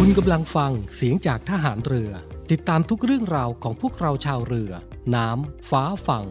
[0.00, 2.10] คุณกำลังฟังเสียงจากทหารเรือ
[2.50, 4.72] ติดตามทุกเรื่องราวของพวกเราชาวเรือ
[5.14, 6.26] น้ำ ฟ้าฝั่ง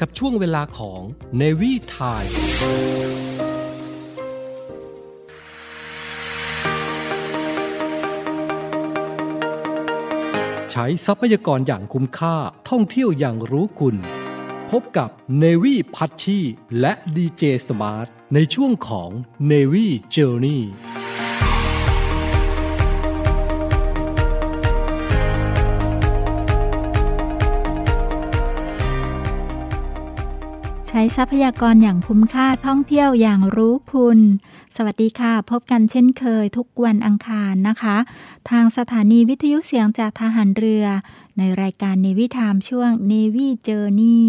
[0.00, 1.00] กับช่วงเวลาของ
[1.40, 2.32] Navy Time
[10.70, 12.36] ใช้ทรัพยากรอย่างคุ้มค่า
[12.68, 13.96] ท่องเที่ยวอย่างรู้คุณ
[14.70, 15.10] พบกับ
[15.42, 16.38] Navy พัชชี
[16.80, 19.10] และ DJ Smart ในช่วงของ
[19.50, 20.62] Navy Journey
[31.16, 34.18] ทรัพยากรอย่างคุ้มค่าท่องเที่ยวอย่างรู้คุณ
[34.76, 37.96] สวัสดีค่ะ พบกันเช่นเคยทุกวันอังคารนะคะ
[38.50, 40.86] ทางสถานีวิทยุเสียงจากทหารเรือ
[41.38, 44.24] ในรายการเนวิทามช่วง Navy Journey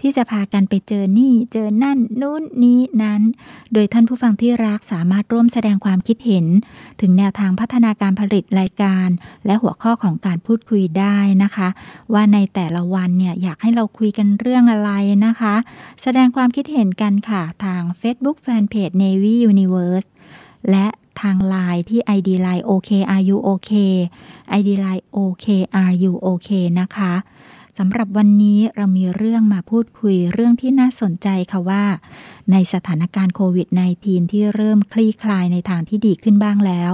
[0.00, 3.22] ที่จะพากันไปเจอนี่เจอนั่นนู้นนี้นั้น
[3.72, 6.46] โดยท่านผู้ฟังที่รักสามารถร่วมแสดงความคิดเห็น
[7.00, 9.08] ถึงแนวทางพัฒนาการผลิตรายการ
[9.46, 11.68] และหัวข้อของการพูดคุยได้นะคะ
[12.12, 14.90] ว่าในแต่ละวันเนี่ยอยากให้เราคุยกันเรื่องอะไร
[15.26, 15.54] นะคะ
[16.02, 20.08] แสดงความคิดเห็นกันค่ะทาง Facebook Fanpage Navy Universe
[20.70, 20.86] และ
[21.20, 23.72] ทางไลน์ที่ ID Line OKRU OK
[24.58, 27.12] ID Line OKRU OK นะคะ
[27.78, 31.84] สำหรับวันนี้เรามีเรื่องมาพูดคุยเรื่องที่น่าสนใจค่ะว่า
[32.52, 33.68] ในสถานการณ์โควิด
[34.00, 36.92] -19 ที่เริ่มคลี่คลายในทางที่ดีขึ้นบ้างแล้ว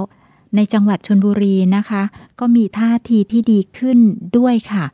[0.57, 2.03] ในจังหวัดชนบุรีนะคะ
[2.41, 3.99] ก็มีท่าทีที่ดีขึ้น
[4.37, 4.85] ด้วยค่ะ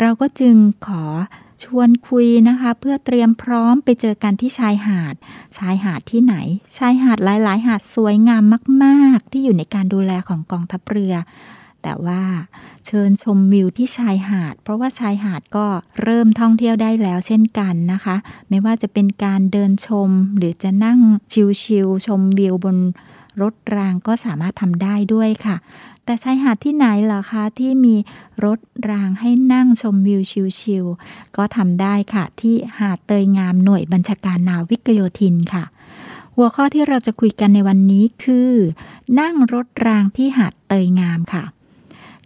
[0.00, 0.54] เราก็จึง
[0.86, 1.04] ขอ
[1.62, 5.14] ชวนคุยนะคะ เพื่อเตรียมพร้อมไปเจอกันที่ชายหาด
[5.58, 6.34] ชายหาดที่ไหน
[6.78, 8.42] ชายหาดหลาย ๆ หาดสวยงาม
[8.84, 11.14] มาก ๆ ที่อยู่ในการดูแลของกองทัพเรือ
[11.82, 12.22] แต่ว่า
[12.86, 15.66] เชิญชมวิวที่ชายหาด เพราะว่าชายหาดก็
[16.02, 18.16] เริ่มท่องเที่ยวได้แล้วเช่นกันนะคะ
[18.48, 20.98] ไม่ว่าจะเป็นการเดินชม หรือจะนั่ง
[21.62, 22.76] ชิลๆชมวิวบน
[23.42, 25.56] รถรางก็สามารถทำได้ด้วยค่ะ
[26.04, 27.94] แต่ชายหาดที่ไหนล่ะคะที่มี
[28.44, 28.58] รถ
[28.90, 30.20] รางให้นั่งชมวิว
[30.60, 35.64] ชิลๆก็ทำได้ค่ะ ที่หาดเตยงามหน่วยบัญชาการนาวิกโยธินค่ะ
[36.36, 38.52] หัวข้อที่เราจะคุยกันในวันนี้คือ
[39.20, 41.44] นั่งรถรางที่หาดเตยงามค่ะ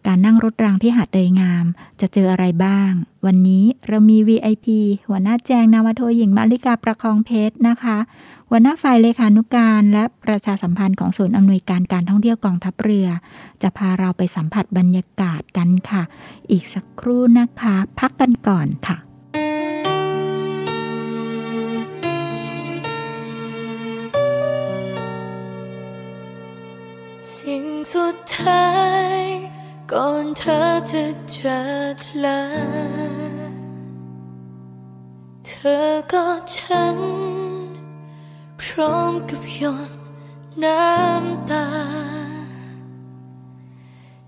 [0.06, 1.64] การนั่งรถรางที่หาดเตยงาม
[2.00, 2.90] จะเจออะไรบ้าง
[3.26, 4.66] วันนี้เรามี VIP
[5.08, 7.98] หัวหน้าแจงนาวโทหญิงมาริกาประคองเพชรนะคะ
[8.48, 13.08] หัวหน้าฝ่ายเลขานุการและประชาสัมพันธ์ของศูนย์อำนวยการการท่องเที่ยวกองทัพเรือ
[13.62, 16.02] จะพาเราไปสัมผัสบรรยากาศกันค่ะ
[16.50, 18.96] อีกสักครู่นะคะ พักกันก่อนค่ะ
[27.38, 28.62] สิ่งสุดท้า
[29.04, 29.05] ย
[29.92, 30.60] ก่อนเธอ
[30.90, 31.04] จะ
[31.38, 31.62] จา
[31.94, 32.42] กลา
[35.46, 35.50] เธ
[35.84, 36.98] อก็ฉัน
[38.60, 39.90] พร้อมกับหยด
[40.64, 41.66] น้ำตา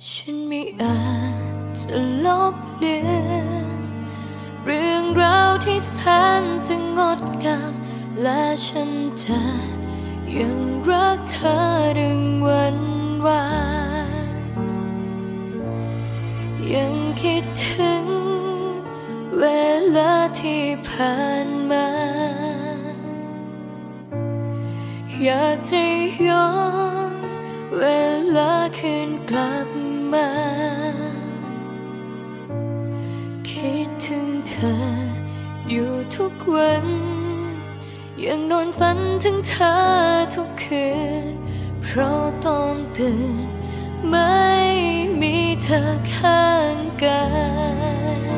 [0.09, 1.01] ฉันไม่อา
[1.63, 2.99] จจะลบเลื
[3.31, 3.33] อ
[3.79, 3.83] น
[4.65, 5.97] เรื่องราวที่แส
[6.43, 7.73] นจะงดงาม
[8.23, 8.91] และฉัน
[9.25, 9.41] จะ
[10.39, 11.57] ยังรักเธอ
[11.99, 12.79] ดึงวัน
[13.27, 13.45] วา
[13.97, 13.98] น
[16.75, 18.07] ยังคิดถึง
[19.39, 19.45] เว
[19.97, 21.89] ลาที่ผ่านมา
[25.23, 25.85] อยากจะ
[26.29, 26.51] ย้อ
[27.13, 27.15] น
[27.79, 27.85] เว
[28.37, 29.69] ลาคืนกลับ
[30.13, 30.31] มา
[33.51, 34.79] คิดถึงเธอ
[35.71, 36.87] อยู่ทุกวัน
[38.25, 39.75] ยังนอนฝันถึงเธอ
[40.35, 40.89] ทุกคื
[41.31, 41.33] น
[41.83, 43.58] เพราะตอนตื่น
[44.11, 44.43] ไม่
[45.21, 47.25] มีเธอข้างกา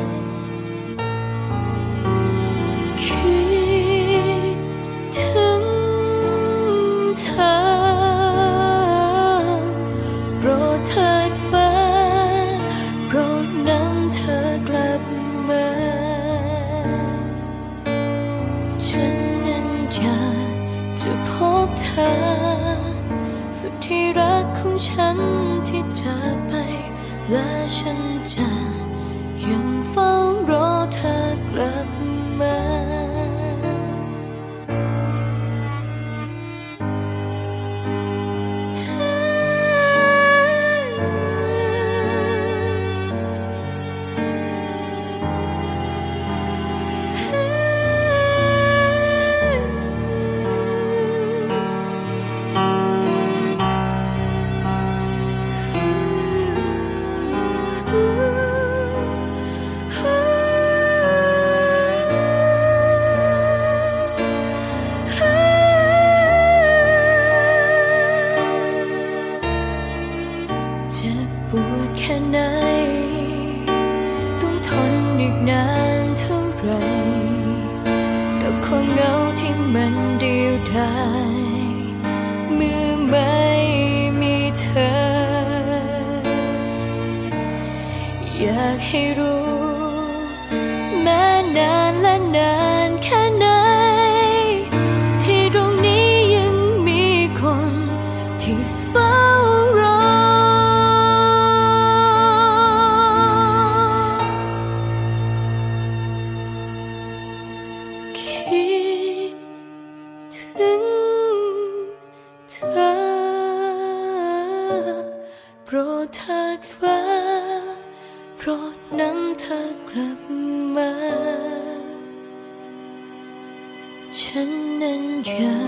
[124.35, 124.51] ฉัน
[124.81, 125.61] นั้นอยา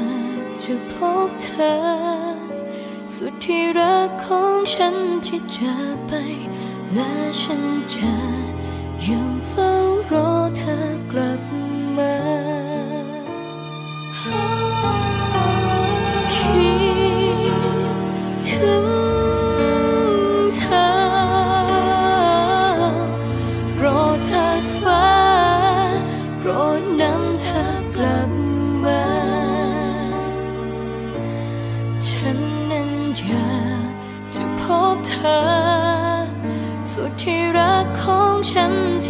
[0.44, 0.96] กจะพ
[1.28, 1.76] บเธอ
[3.16, 4.96] สุดที่รักของฉัน
[5.26, 6.14] ที่จากไป
[6.94, 7.12] และ
[7.42, 7.64] ฉัน
[7.94, 8.14] จะ
[9.10, 9.74] ยังเฝ้า
[10.12, 10.78] รอเธอ
[11.12, 11.42] กลับ
[11.98, 12.53] มา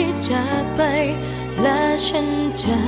[0.03, 0.81] ที่จากไป
[1.61, 2.27] และฉัน
[2.61, 2.79] จะ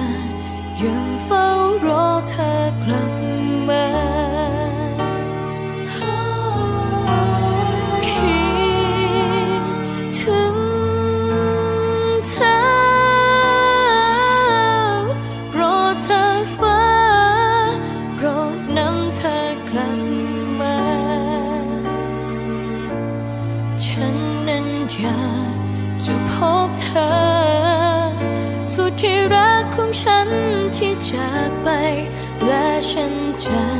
[0.84, 1.48] ยังเฝ้า
[1.86, 2.52] รอเธอ
[2.84, 3.14] กลับ
[3.70, 4.05] มา
[33.45, 33.75] ฉั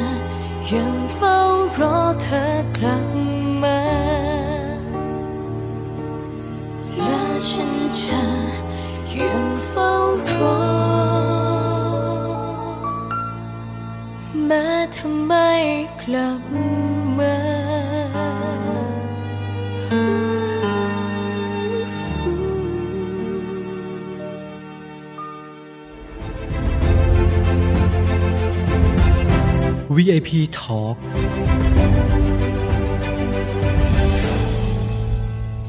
[30.06, 30.96] VIP Talk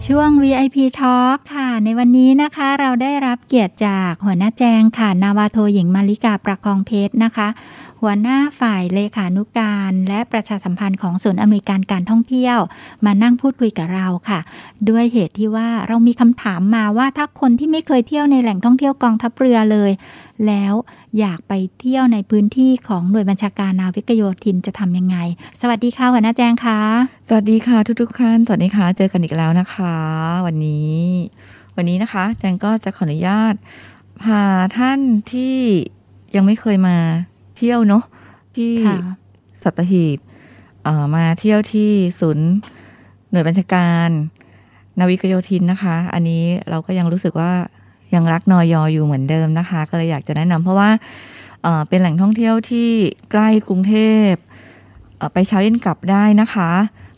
[0.06, 7.48] ช่วง VIP Talk ค่ะ ในวันนี้นะคะเราได้รับเกียรติจากหัวหน้าแจงค่ะ นาวาโทหญิงมาริกาประคองเพชรนะคะ
[8.00, 12.58] หัวหน้าฝ่ายเลขานุการ และประชาสัมพันธ์ของศูนย์อเมริการการท่องเที่ยว
[13.04, 14.40] มานั่งพูดคุยกับเราค่ะ
[14.90, 19.90] ด้วยเหตุที่ว่าเรามีคำถามมาว่าถ้าคนที่ไม่เคยเที่ยวในแหล่งท่องเที่ยวกองทัพเรือเลย
[20.46, 20.74] แล้ว
[21.18, 25.16] อยากไปเที่ยวในพื้นที่ของหน่วยบัญชาการนาวิกโยธินจะทำยังไง
[25.60, 26.80] สวัสดีค่ะหัวหน้าแจงค่ะ
[27.28, 29.96] สวัสดีค่ะทุกๆท่านสวัสดีค่ะเจอกันอีกแล้วนะคะ
[30.46, 30.96] วันนี้
[31.76, 33.54] วันนี้นะคะแจงก็จะขออนุญาต
[34.22, 34.42] พา
[34.78, 35.00] ท่าน
[35.32, 35.56] ที่
[36.36, 36.98] ยังไม่เคยมา
[37.58, 38.04] เที่ยวเนาะ
[38.56, 38.96] ที่ค่ะ
[39.62, 40.18] สัตหีบ
[40.84, 42.48] เอ่อมาเที่ยวที่ศูนย์
[43.30, 44.08] หน่วยบัญชาการ
[44.98, 47.52] นาวิกโยธินนะคะ อันนี้เราก็ยังรู้สึกว่า
[48.14, 50.90] ยังรักนอยออยู่เหมือนเดิมนะคะ ก็เลยอยากจะแนะนำเพราะว่า
[51.62, 52.88] เอ่อเป็นแหล่งท่องเที่ยวที่
[53.30, 53.94] ใกล้กรุงเท
[54.30, 54.32] พ
[55.18, 56.70] เอ่อไปเช้าเย็นกลับได้นะคะ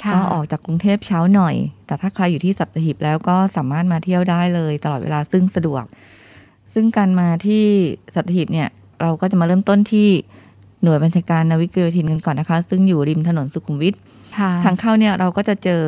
[0.04, 1.54] ค่ะก็ออกจากกรุงเทพเช้าหน่อย
[1.86, 5.84] แต่ถ้าใครอยู่ที่สัตหีบแล้วก็สามารถมาเที่ยวได้เลย ตลอดเวลาซึ่งสะดวก
[6.72, 7.64] ซึ่งการมาที่
[8.14, 8.68] สัตหีบเนี่ย
[9.00, 10.08] เราก็จะมาเริ่มต้นที่
[10.82, 13.94] หน่วยบัญชาการนาวิกโยธินกันก่อนนะคะ ซึ่งอยู่ริมถนนสุขุมวิท
[14.38, 15.82] ค่ะทางเข้าเนี่ยเราก็จะเจอ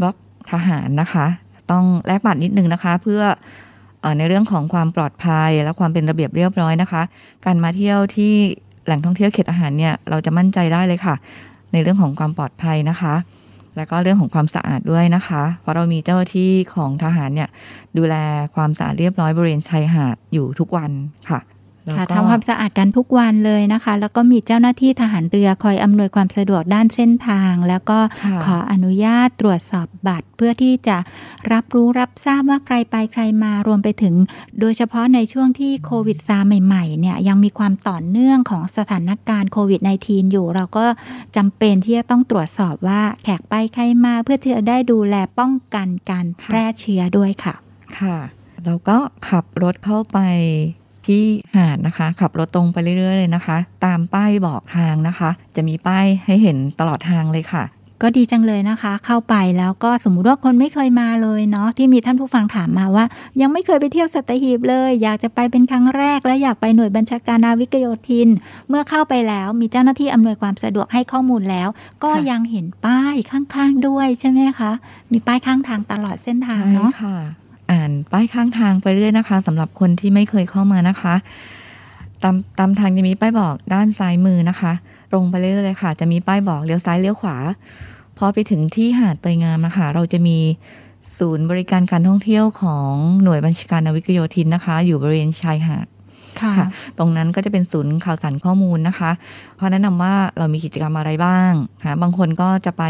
[0.00, 0.16] บล็อก
[0.52, 1.26] ทหารนะคะ
[1.70, 3.22] ต้องแลกบัตรนิดนึงนะคะ เพื่อ
[4.00, 7.02] เออในเรื่องของความปลอดภัยและความเป็นระเบียบเรียบร้อยนะคะ
[7.44, 8.32] การมาเที่ยวที่
[8.84, 11.14] แหล่งท่องเที่ยวเขตอาหารเนี่ยเราจะมั่นใจได้เลยค่ะ
[11.72, 13.14] ในเรื่องของความปลอดภัยนะคะ
[13.76, 17.48] แล้วก็เรื่องของความสะอาดด้วยนะคะ เพราะเรามีเจ้าหน้าที่ของทหารเนี่ย
[17.98, 18.14] ดูแล
[18.54, 20.90] ความสะอาดเรียบร้อยบริเวณชายหาดอยู่ทุกวัน
[21.30, 21.59] ค่ะแล้ว
[21.96, 30.96] ค่ะก็ทำความสะอาดกันทุกวันเลยนะคะ แล้วก็มีเจ้าหน้าที่ทหารเรือคอยอำนวยความสะดวกด้านเส้นทาง แล้วก็ค่ะขออนุญาตตรวจสอบบัตร เพื่อที่จะ
[31.52, 34.14] รับรู้รับทราบว่าใครไปใครมารวมไปถึง
[34.60, 40.86] โดยเฉพาะในช่วงที่โควิดซาใหม่ๆเนี่ยยังมีความต่อเนื่องของสถานการณ์โควิด -19 อยู่ เราก็
[41.36, 47.54] จำเป็นที่จะต้องตรวจสอบว่าแขกไปใครมาเพื่อที่จะได้ดูแลป้องกันการแพร่เชื้อด้วยค่ะ
[48.00, 48.18] ค่ะ
[48.64, 50.18] เราก็ขับรถเข้าไป
[51.10, 51.24] ที่
[51.56, 57.64] หาดนะคะ ขับรถตรงไปเรื่อยๆเลยนะคะ ตามป้ายบอกทางนะคะ จะมีป้ายให้เห็นตลอดทางเลยค่ะ
[58.02, 63.04] ก็ดีจังเลยนะคะ เข้าไปแล้วก็สมมุติว่าคนไม่เคยมาเลยเนาะที่มีท่านผู้ฟังถามมาว่า
[63.40, 68.28] ยังไม่เคยไปเที่ยวสัตหีบเลย อยากจะไปเป็นครั้งแรก และอยากไปหน่วยบัญชาการนาวิกโยธิน
[68.68, 71.68] เมื่อเข้าไปแล้วมีเจ้าหน้าที่อำนวยความสะดวกให้ข้อมูลแล้ว
[72.04, 74.72] ก็ค่ะยังเห็นป้ายข้างๆด้วยใช่ไหมคะ
[75.12, 77.16] มีป้ายข้างทางตลอดเส้นทางใช่เนาะค่ะ
[77.70, 81.14] อ่านป้ายข้างทางไปเรื่อยนะคะสำหรับคนที่ไม่เคยเข้ามานะคะ
[82.22, 84.72] ตามตามทางจะมีป้ายบอกด้านซ้ายมือนะคะ
[85.10, 87.36] ตรงไปเรื่อยๆเลยค่ะ จะมีป้ายบอกเลี้ยวซ้ายเลี้ยวขวา
[88.18, 90.38] พอไปถึงที่หาดเตยงามนะคะ เราจะมี
[91.18, 95.86] ศูนย์บริการการท่องเที่ยวของหน่วยบัญชาการนาวิกโยธินนะคะ อยู่บริเวณชายหาด
[96.40, 96.66] ค่ะค่ะ
[96.98, 99.10] ตรงนั้นก็จะเป็นศูนย์ข่าวสารข้อมูลนะคะ
[99.56, 101.52] เขาแนะนำว่าเรามีกิจกรรมอะไรบ้าง
[101.84, 102.82] ค่ะบางคนก็จะไป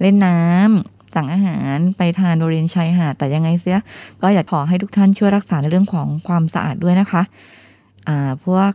[0.00, 3.80] เล่นน้ำ สั่งอาหารไปทานบริเวณชายหาดแต่ยังไงเสีย
[4.22, 7.22] ก็อยากขอให้ทุกท่านช่วยรักษาในเรื่องของความสะอาดด้วยนะคะ
[8.08, 8.70] อ่าพวก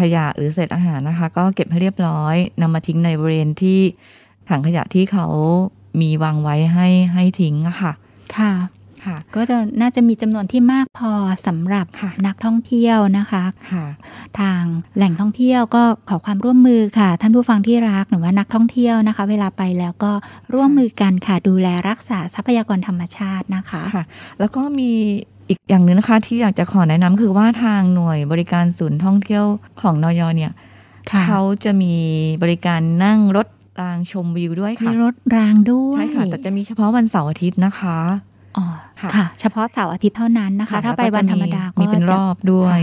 [0.00, 3.80] ขยะหรือเศษอาหารนะคะ ก็เก็บให้เรียบร้อยนำมาทิ้งในบริเวณที่
[4.48, 5.26] ถังขยะที่เขา
[6.00, 7.92] มีวางไว้ให้ให้ทิ้งอะค่ะ
[8.36, 8.52] ค่ะ
[9.06, 11.12] ค่ะ ก็จะน่าจะมีจำนวนที่มากพอ
[11.46, 13.86] สำหรับค่ะนักท่องเที่ยวนะคะค่ะ
[14.40, 14.62] ทาง
[14.96, 20.12] แหล่งท่องเที่ยวก็ขอความร่วมมือค่ะ ท่านผู้ฟังที่รักหรือว่านักท่องเที่ยวนะคะ เวลาไปแล้วก็
[20.54, 24.04] ร่วมมือกันค่ะ ดูแลรักษาทรัพยากรธรรมชาตินะคะค่ะ
[24.38, 24.90] แล้วก็มี
[25.48, 29.44] อีกอย่างหนึ่งนะคะที่อยากจะขอแนะนำคือว่าทางหน่วยบริการศูนย์ท่องเที่ยว
[29.80, 30.52] ของนอยเนี่ย
[31.10, 31.94] ค่ะเขาจะมี
[32.42, 33.46] บริการนั่งรถ
[33.80, 37.98] รางชมวิวด้วยมีค่ะรถรางด้วยใช่ค่ะแต่จะมีเฉพาะวันเสาร์อาทิตย์นะคะ
[38.56, 38.64] อ๋อ
[39.00, 42.80] ค่ะค่ะ เฉพาะเสาร์อาทิตย์เท่านั้นนะคะ ถ้าไปวันธรรมดาก็มีเป็นรอบด้วย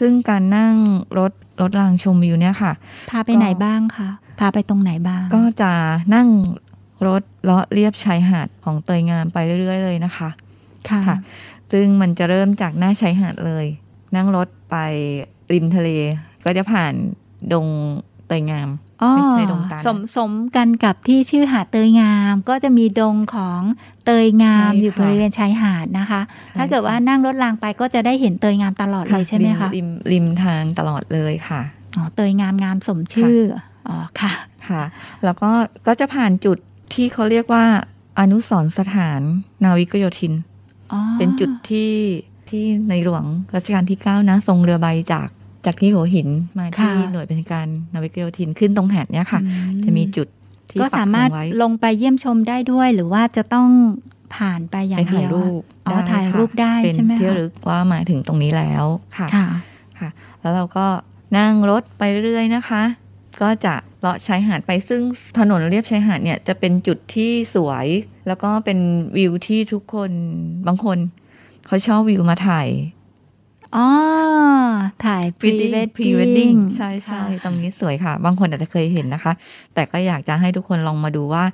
[0.00, 0.74] ซึ่งการนั่ง
[1.18, 2.72] รถรถรางชมวิวเนี่ยค่ะ
[3.10, 4.08] พาไปไหนบ้างคะ
[4.40, 5.72] พาไปตรงไหนบ้าง ก็จะ
[6.14, 6.28] นั่ง
[7.06, 10.28] รถเลาะเรียบชายหาดของเตยงามไปเรื่อย ๆ เลยนะคะ
[10.88, 11.16] ค่ะค่ะ
[11.72, 13.66] ซึ่งมันจะเริ่มจากหน้าชายหาดเลย
[14.16, 14.76] นั่งรถไป
[15.52, 15.88] ริมทะเล
[16.44, 16.94] ก็จะผ่าน
[17.52, 17.66] ดง
[18.26, 18.85] เตยงามอ๋อไม่
[19.28, 23.60] ใช่ดงตาลสมสมกันกับที่ชื่อหาดเตยงาม ก็จะมีดงของ
[24.04, 26.20] เตยงามใช่ค่ะอยู่บริเวณชายหาดนะคะ
[26.58, 31.60] ถ้าเกิดว่านั่งรถรางไปก็จะได้เห็นเตยงามตลอดเลยใช่ไหมคะริมริมทางตลอดเลยค่ะ
[31.96, 33.38] อ๋อเตยงามงามสมชื่อ
[33.88, 34.32] อ๋อค่ะ
[34.68, 34.82] ค่ะ
[35.24, 35.50] แล้วก็
[35.86, 36.58] ก็จะผ่านจุด
[36.92, 37.64] ที่เขาเรียกว่า
[38.20, 39.20] อนุสรณ์สถาน
[39.64, 40.32] นาวิกโยธิน
[40.92, 41.92] อ๋อเป็นจุดที่
[42.48, 43.24] ที่ในหลวง
[43.54, 45.28] รัชกาลที่ 9 นะทรงเรือใบจาก
[45.66, 49.50] จากที่หัวหินมาที่หน่วยเป็นการนาวิกโยธินขึ้นตรงหาดเนี้ยค่ะอื
[49.84, 50.26] จะมีจุด
[50.70, 53.68] ที่ก็ปัสามารถธงไว้ลงไปเยี่ยมชมได้ด้วย หรือว่าจะต้อง
[54.36, 58.84] ผ่านไปอย่าไปงเดีถ่ายยวรูปอ๋อได้ถ่ายค่ะรูปได้เป็นใช่ไหมที่คะระลึกว่ามาถึงตรงนี้แล้ว
[59.16, 59.46] ค่ะค่ะ
[60.00, 60.86] ค่ะ แล้วเราก็
[61.36, 62.82] นั่งรถไปเรื่อยๆนะคะ
[63.42, 65.00] ก็จะเลาะชายหาดไปซึ่ง
[65.38, 67.86] ถนนเรียบชายหาดเนี่ยจะเป็นจุดที่สวย
[68.26, 68.78] แล้วก็เป็น
[69.16, 70.10] วิวที่ทุกคน
[70.66, 70.98] บางคน
[71.66, 72.68] เขาชอบวิวมาถ่าย
[73.76, 73.88] อ๋อ
[75.04, 79.32] ถ่าย pre wedding pre wedding wedding ใช่ใช่ค่ะตรงนี้สวยค่ะ บางคนอาจจะเคยเห็นนะคะ
[79.74, 81.44] แต่ก็อยากจะให้ทุกคนลองมาดูว่า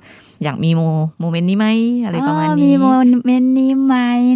[0.43, 0.81] อยากมีโม
[1.19, 1.67] โมเมนต์นี้ไหม
[2.03, 2.87] อะไรประมาณอ๋อนี้มีโม
[3.25, 3.95] เมนต์นี้ไหม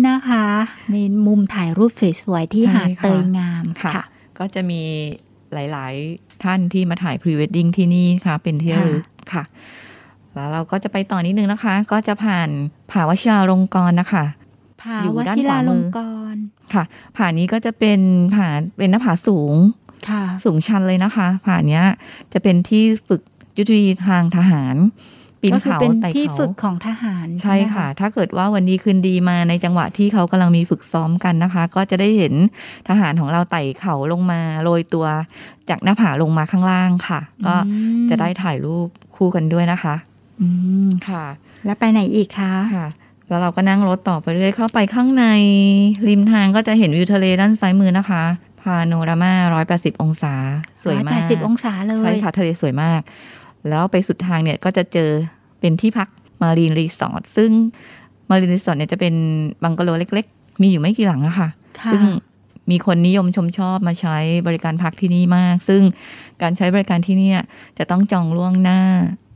[0.09, 0.45] นะคะ
[0.93, 1.91] มีมุมถ่ายรูป
[2.21, 4.03] สวยๆที่ใช่หาดค่ะเตยงามค่ะค่ะ
[4.39, 4.81] ก็จะมี
[5.53, 9.43] หลาย ๆ ท่านที่มาถ่ายพรีเวดดิ้งที่นี่ค่ะ เป็นที่ระลึกค่ะ
[10.33, 12.49] แล้วเราก็จะไปต่อนิดนึงนะคะ ก็จะผ่าน
[12.91, 14.25] ผาวชิราลงกรณ์นะคะ
[14.83, 15.99] ผาอยู่วด้านชิขวาราลมืงอก
[16.33, 16.43] รณ์
[16.73, 16.83] ค่ะ
[17.17, 17.99] ผานี้ก็จะเป็น
[18.35, 18.47] ผา
[18.77, 19.55] เป็นหน้าผาสูง
[20.09, 21.83] ค่ะสูงชันเลยนะคะ ผาเนี้ย
[22.33, 23.21] จะเป็นที่ฝึก
[23.57, 24.75] ยุทธวิธีทางทหาร
[25.41, 32.33] ปีนก็คือเขาเป็นไต่ที่เขาฝึกของทหารใช่ไหมค่ะ ถ้าเกิดว่าวันดีคืนดีมาในจังหวะที่เขากำลังมีฝึกซ้อมกันนะคะ ก็จะได้เห็น
[32.89, 35.05] ทหารของเราไต่เขาลงมาโรยตัว
[35.69, 39.95] จากหน้าผาลงมาข้างล่างค่ะ ก็อืมจะได้ถ่ายรูปคู่กันด้วยนะคะ
[40.41, 40.47] อื
[40.87, 41.25] มค่ะ
[41.65, 42.87] แล้วไปไหนอีกคะค่ะ
[43.27, 45.25] แล้วเราก็นั่งรถต่อไปเรื่อยเข้าไปข้างใน
[46.07, 48.23] ริมทางก็จะเห็นวิวทะเลด้านซ้ายมือนะคะ
[48.61, 49.33] พาโนรามา
[49.93, 50.33] 180องศา
[50.83, 53.01] สวยมาก แปดสิบองศาเลยใช่ค่ะทะเลสวยมาก
[53.69, 55.09] แล้วไปสุดทางเนี่ยก็จะเจอ
[55.59, 56.07] เป็นที่พัก
[56.41, 57.51] มารีนรีสอร์ทซึ่ง
[58.29, 59.13] มารีนรีสอร์ทเนี่ยจะเป็น
[59.63, 61.49] บังกะโลเล็ก ๆ มีอยู่ไม่กี่หลังอะค่ะ
[61.81, 62.03] ค่ะซึ่ง
[62.71, 64.17] มีคนนิยมชมชอบมาใช้
[64.47, 65.81] บริการพักที่นี่มาก ซึ่ง
[66.41, 67.39] การใช้บริการที่เนี่ย
[67.77, 68.79] จะต้องจองล่วงหน้า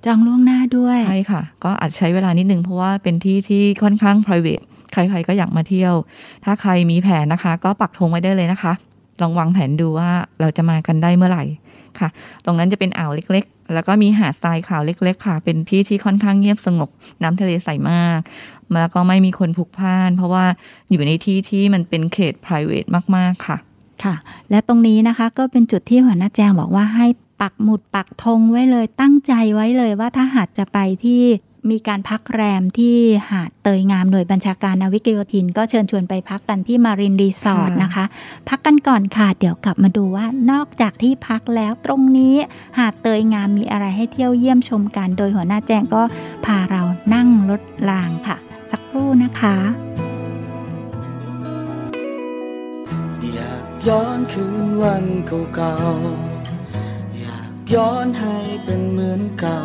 [0.06, 5.94] จองล่วงหน้าด้วย ใช่ค่ะ ก็อาจใช้เวลานิดนึงเพราะว่าเป็นที่ที่ค่อนข้าง private ใครๆก็อยากมาเที่ยว
[6.46, 8.74] ถ้าใครมีแผนนะคะ ก็ปักธงไว้ได้เลยนะคะ
[9.22, 10.10] ลองวางแผนดูว่า
[10.42, 11.44] เราจะมากันได้เมื่อไหร่
[12.00, 12.10] ค่ะ
[12.46, 16.90] ตรงนั้นจะเป็นอ่าวเล็กๆ แล้วก็มีหาดทรายขาวเล็ก ๆ ค่ะ เป็นที่ที่ค่อนข้างเงียบสงบ
[17.24, 18.20] น้ำทะเลใสมาก
[18.82, 20.46] แล้วก็ไม่มีคนพลุกพล่าน เพราะว่า
[20.92, 23.58] อยู่ในที่ที่มันเป็นเขต private มากๆค่ะ
[24.04, 24.16] ค่ะ
[24.50, 27.08] และตรงนี้นะคะก็เป็นจุดที่หัวหน้าแจงบอกว่าให้
[27.42, 31.24] ปักหมุดปักธงไว้เลยตั้งใจไว้เลยว่าถ้าหากจะไปที่
[31.72, 32.98] มีการพักแรมที่
[33.32, 38.06] หาดเตยงามหน่วยบัญชาการนาวิกโยธิน ก็เชิญชวนไปพักกันที่มารินรีสอร์ทนะคะ
[38.50, 42.36] พักกันก่อนค่ะ เดี๋ยวกลับมาดูว่านอกจากที่พักแล้วตรงนี้
[42.78, 46.02] หาดเตยงามมีอะไรให้เที่ยวเยี่ยมชมกัน โดยหัวหน้าแจงก็
[46.46, 46.82] พาเรา
[47.14, 48.38] นั่งรถรางค่ะ
[48.72, 49.56] สักครู่นะคะ
[53.36, 55.06] อยากย้อนคืนวัน
[55.56, 56.41] เก่าๆอ
[57.74, 59.62] ย้อนให้เป็นเหมือนเก่า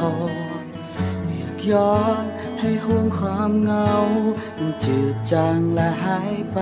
[1.36, 2.24] อยากย้อน
[2.60, 3.90] ให้ห่วงความเหงา
[4.58, 6.60] มันจืดจางและหายไป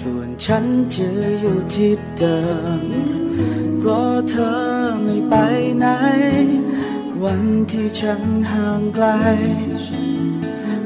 [0.00, 0.64] ส่วนฉัน
[0.94, 1.08] จะ
[1.40, 2.40] อยู่ที่เดิ
[2.80, 2.82] ม
[3.78, 4.56] เพราะเธอ
[5.04, 5.34] ไม่ไป
[5.78, 5.86] ไหน
[7.24, 9.06] วันที่ฉันห่างไกล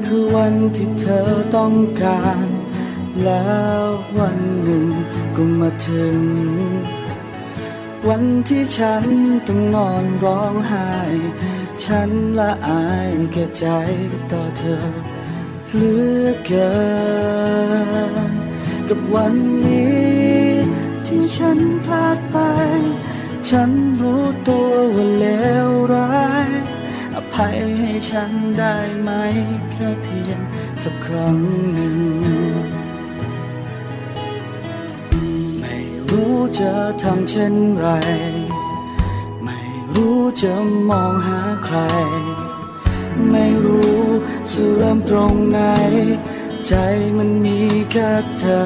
[0.05, 2.47] คือวันที่เธอต้องการ
[3.23, 3.83] แล้ว
[4.19, 4.87] วันหนึ่ง
[5.35, 6.21] ก็มาถึง
[8.09, 9.03] วันที่ฉัน
[9.47, 10.91] ต้องนอนร้องไห้
[11.83, 13.65] ฉันละอายแก่ใจ
[14.31, 14.85] ต่อเธอ
[15.73, 16.73] เหลือเกิ
[18.29, 18.31] น
[18.89, 19.33] กับวัน
[19.65, 20.43] นี้
[21.07, 22.37] ที่ฉันพลาดไป
[23.49, 23.69] ฉัน
[24.01, 25.25] รู้ตัวว่าเล
[25.67, 26.49] วร้าย
[27.15, 29.09] อภัยให้ฉันได้ไหม
[29.71, 30.39] แค่เพียง
[30.83, 31.37] สักครั้ง
[31.73, 32.32] หนึ่ง
[36.59, 36.73] จะ
[37.03, 37.87] ทำเช่นไร
[39.43, 39.59] ไม่
[39.93, 40.53] รู้จะ
[40.89, 41.77] มองหาใคร
[43.31, 44.01] ไม่รู้
[44.51, 45.59] จะเริ่มตรงไหน
[46.67, 46.73] ใจ
[47.17, 47.59] มันมี
[47.91, 48.63] แค่เธอ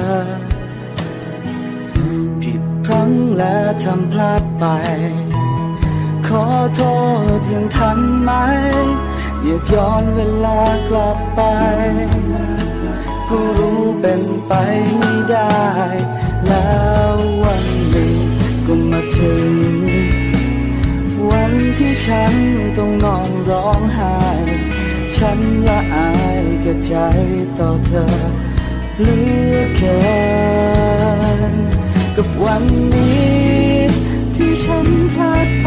[2.42, 4.64] ผิดพลั้งและทำพลาดไป
[6.26, 6.44] ขอ
[6.74, 6.80] โท
[7.38, 8.30] ษยังทันไหม
[9.44, 11.40] อยากย้อนเวลากลับไป
[13.28, 14.52] ก็รู้เป็นไป
[14.98, 15.58] ไม่ได้
[16.46, 16.68] แล้
[17.14, 17.17] ว
[17.48, 18.14] วันหนึ่ง
[18.66, 19.52] ก็มาถึง
[21.30, 22.34] วันที่ฉัน
[22.76, 24.18] ต้องนอนร้องไห้
[25.16, 25.38] ฉัน
[25.68, 26.94] ละอายกับใจ
[27.58, 28.06] ต่อเธอ
[29.00, 29.18] เหลื
[29.52, 29.98] อเกิ
[31.52, 31.54] น
[32.16, 32.64] กับวัน
[32.94, 33.78] นี้
[34.34, 35.66] ที่ฉันพลาดไป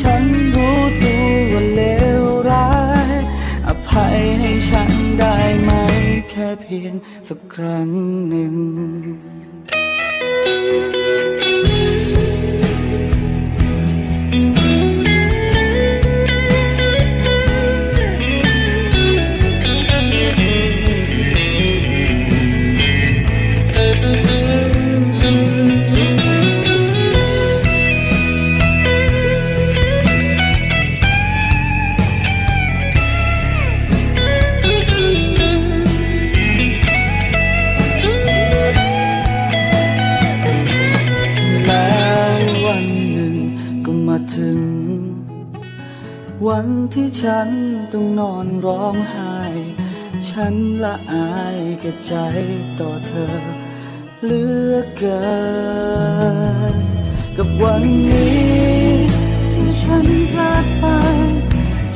[0.00, 0.22] ฉัน
[0.54, 1.80] รู้ตัวว่าเล
[2.20, 2.70] วร้า
[3.10, 3.12] ย
[3.68, 5.70] อภัยให้ฉันได้ไหม
[6.30, 6.94] แค่เพียง
[7.28, 7.88] สักครั้ง
[8.28, 8.54] หนึ่ง
[10.44, 11.03] แล้
[46.48, 47.48] วันที่ฉัน
[47.92, 49.36] ต้องนอนร้องไห้
[50.28, 52.14] ฉันละอายกับใจ
[52.80, 53.36] ต่อเธอ
[54.22, 55.24] เหลือเกิ
[56.74, 56.76] น
[57.36, 58.84] กับวันนี้
[59.52, 60.84] ที่ฉันพลาดไป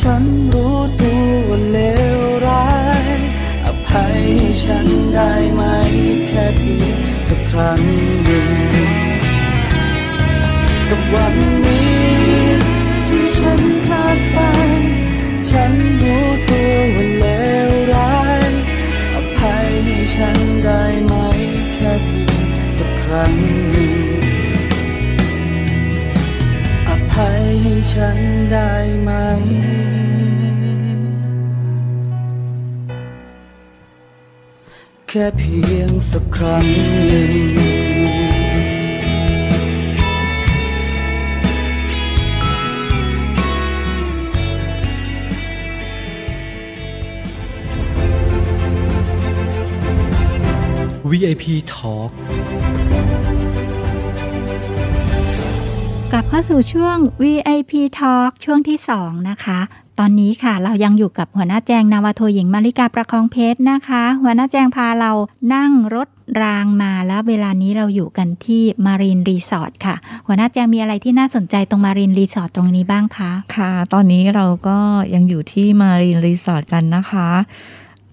[0.02, 0.22] ฉัน
[0.54, 1.78] รู้ตัวว่าเล
[2.16, 2.68] วร้า
[3.04, 3.06] ย
[3.66, 4.20] อภัย
[4.64, 5.62] ฉันได้ไหม
[6.28, 6.96] แค่เพียง
[7.28, 7.80] สักครั้ง
[8.24, 8.50] หนึ่ง
[10.88, 11.34] กับวัน
[11.66, 11.97] นี้
[14.38, 14.44] ไป
[15.48, 15.72] ฉัน
[16.02, 17.26] รู้ตัวว่าเล
[17.68, 18.50] วร้าย
[19.14, 21.14] อภัยให้ฉันได้ไหม
[21.74, 22.46] แค่เพียง
[22.78, 23.34] สักครั้ง
[23.70, 23.94] หนึ่ง
[26.88, 28.18] อภัยให้ฉัน
[28.52, 28.72] ได้
[29.02, 29.10] ไหม
[35.08, 36.66] แค่เพียงสักครั้ง
[37.08, 37.77] หนึ่ง
[51.18, 52.08] VIP Talk
[56.12, 59.60] กลับเข้าสู่ช่วง VIP Talk ช่วงที่ 2 นะคะ
[59.98, 65.12] ตอนนี้ค่ะเรายังอยู่กับหัวหน้าแจงนาวาโทหญิงมาริกาประคองเพชรนะคะ หัวหน้าแจงพาเรา
[65.54, 66.08] นั่งรถ
[66.42, 69.94] รางมาแล้วเวลานี้เราอยู่กันที่มารีนรีสอร์ทค่ะ
[70.26, 74.78] หัวหน้าแจงมีอะไรที่น่าสนใจตรงมารีนรีสอร์ทตรงนี้บ้างคะ ค่ะ ตอนนี้เราก็
[75.14, 77.28] ยังอยู่ที่มารีนรีสอร์ทกันนะคะ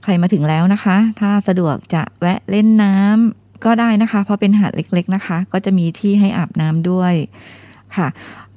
[0.05, 7.13] ใครมาถึงแล้วนะคะ ถ้าสะดวกจะแวะเล่นน้ำก็ได้นะคะ เพราะเป็นหาดเล็กๆนะคะ ก็จะมีที่ให้อาบน้ำด้วย
[7.95, 8.07] ค่ะ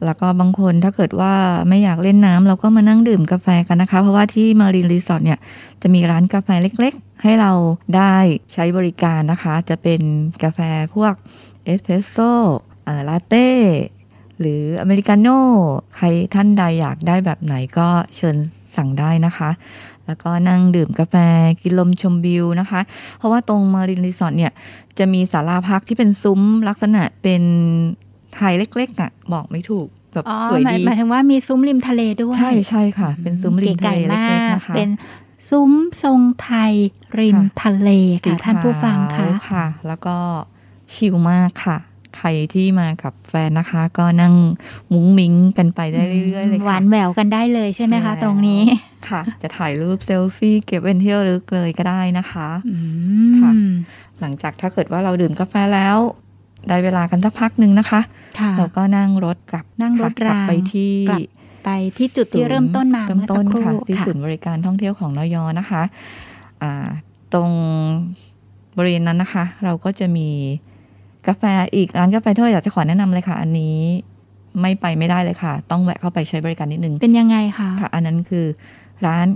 [0.04, 1.34] แล้วก็บางคนถ้าเกิดว่า
[1.68, 5.38] ไม่อยากเล่นน้ำเราก็มานั่งดื่มกาแฟกันนะคะ เพราะว่าที่มารีนรีสอร์ทเนี่ย
[5.82, 7.52] จะมีร้านกาแฟเล็กๆ ให้เรา
[7.96, 8.14] ได้
[8.52, 10.00] ใช้บริการนะคะ จะเป็น
[10.42, 10.60] กาแฟ
[10.94, 11.14] พวก
[11.64, 12.32] เอสเพรสโซ่
[13.08, 13.50] ลาเต้
[14.40, 15.40] หรืออเมริกาโน่
[15.96, 18.36] ใครท่านใดอยากได้แบบไหนก็เชิญ
[18.76, 19.50] สั่งได้นะคะ
[20.08, 21.14] แล้วก็นั่งดื่มกาแฟ
[21.62, 22.80] กินลมชมวิวนะคะ
[23.18, 24.52] เพราะว่าตรงมารีนรีสอร์ทเนี่ย
[24.98, 27.42] จะมีศาลาพักที่เป็นซุ้มลักษณะเป็น
[28.34, 34.90] ไทยเล็กๆอะบอกไม่ถูกแบบอ๋อสวยหมายดีหมายถึงว่ามีซุ้มริมทะเลด้วย ใช่ใช่ค่ะ เป็นซุ้มริมทะเลก๋ๆเล็มากๆนะคะเป็น
[35.50, 36.72] ซุ้มทรงไทย
[37.20, 37.90] ริมค่ะทะเล
[38.24, 40.16] สีค่ะท่านผู้ฟังค่ะขาวค่ะ แล้วก็
[40.94, 41.78] ชิลมากค่ะ
[42.18, 44.34] ใครที่มากับแฟนนะคะ ก็นั่ง
[44.92, 48.62] มุ้งมิ้งกันไปได้เรื่อยๆเลยค่ะหวานแหววกันได้เลยใช่ไหมคะ ตรงนี้
[49.08, 52.76] ค่ะ จะถ่ายรูปเซลฟี่เก็บเป็นเที่ยวลึกเลยก็ได้นะคะอื
[53.40, 53.70] ค่ะม
[54.20, 55.96] หลังจากถ้าเกิดว่าเราดื่มกาแฟแล้ว
[56.68, 58.00] ได้เวลากันสักพักหนึ่งนะคะ
[58.40, 61.20] ค่ะเราก็นั่งรถกลับนั่งรถค่ะกลับรางไปที่กลับ
[61.64, 65.82] ไปที่จุดที่เริ่มต้นมาเริ่มเมื่อต้สันกครู่ค่ะที่ค่ะศูนย์บริการท่องเที่ยวของนอยนะคะ
[66.62, 66.88] อ่า
[67.32, 67.50] ตรง
[68.78, 70.28] บริเวณนั้นนะคะ เราก็จะมี
[71.28, 73.78] กาแฟอีกร้านกาแฟที่เราอยากจะขอแนะนำเลยค่ะ อันนี้
[74.60, 78.46] ไม่ไปไม่ได้เลยค่ะ ต้องแวะเข้าไปใช้บริการนิดนึง เป็นยังไงคะค่ะ อันนั้นคือ
[79.06, 79.26] ร้าน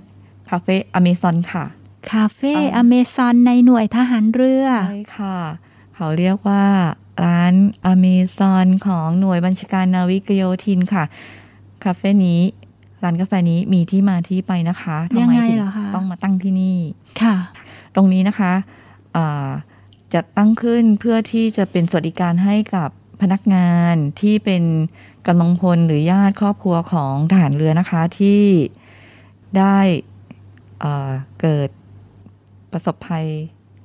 [0.49, 1.65] คาเฟ่อเมซอนค่ะ
[2.13, 5.39] คาเฟ่อ่าอเมซอนในหน่วยทหารเรือ ใช่ค่ะ
[5.95, 6.65] เขาเรียกว่า
[7.25, 7.55] ร้าน
[7.87, 11.05] อเมซอนของหน่วยบัญชาการนาวิกโยธินค่ะ
[11.85, 12.41] คาเฟ่นี้
[13.05, 16.77] ร้านกาแฟนี้มีที่มาที่ไปนะคะทำยังไมไงถึงเหรอคะต้องมาตั้งที่นี่
[17.23, 17.37] ค่ะ
[17.95, 18.53] ตรงนี้นะคะ
[19.17, 19.49] อ่า
[20.15, 24.63] จะตั้งขึ้นเพื่อที่จะเป็นสวัสดิการให้กับพนักงานที่เป็น
[25.27, 28.43] กำลังพลหรือญาติครอบครัวของทหารเรือนะคะที่
[29.59, 29.79] ได้
[30.81, 31.69] เอ่อเกิด
[32.73, 33.27] ประสบภัย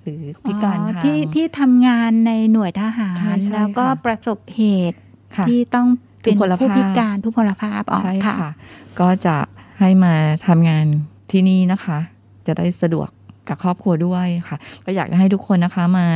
[0.02, 5.00] หรือพิการอ๋อทางที่ที่ทำงานในหน่วยทหารใช่ใช่แล้วก็ค่ะประสบเหตุ
[5.36, 5.88] ค่ะที่ต้อง
[6.22, 8.52] เป็นทุพพลภาพผู้พิการทุพพลภาพอ๋อใช่ค่ะค่ะ
[9.00, 9.38] ก็จะ
[9.80, 10.14] ให้มา
[10.48, 10.86] ทำงาน
[11.32, 12.00] ที่นี่นะคะ
[12.48, 13.10] จะได้สะดวก
[13.50, 16.08] กับครอบครัวด้วยค่ะ ก็อยากจะให้ทุกคนนะคะมา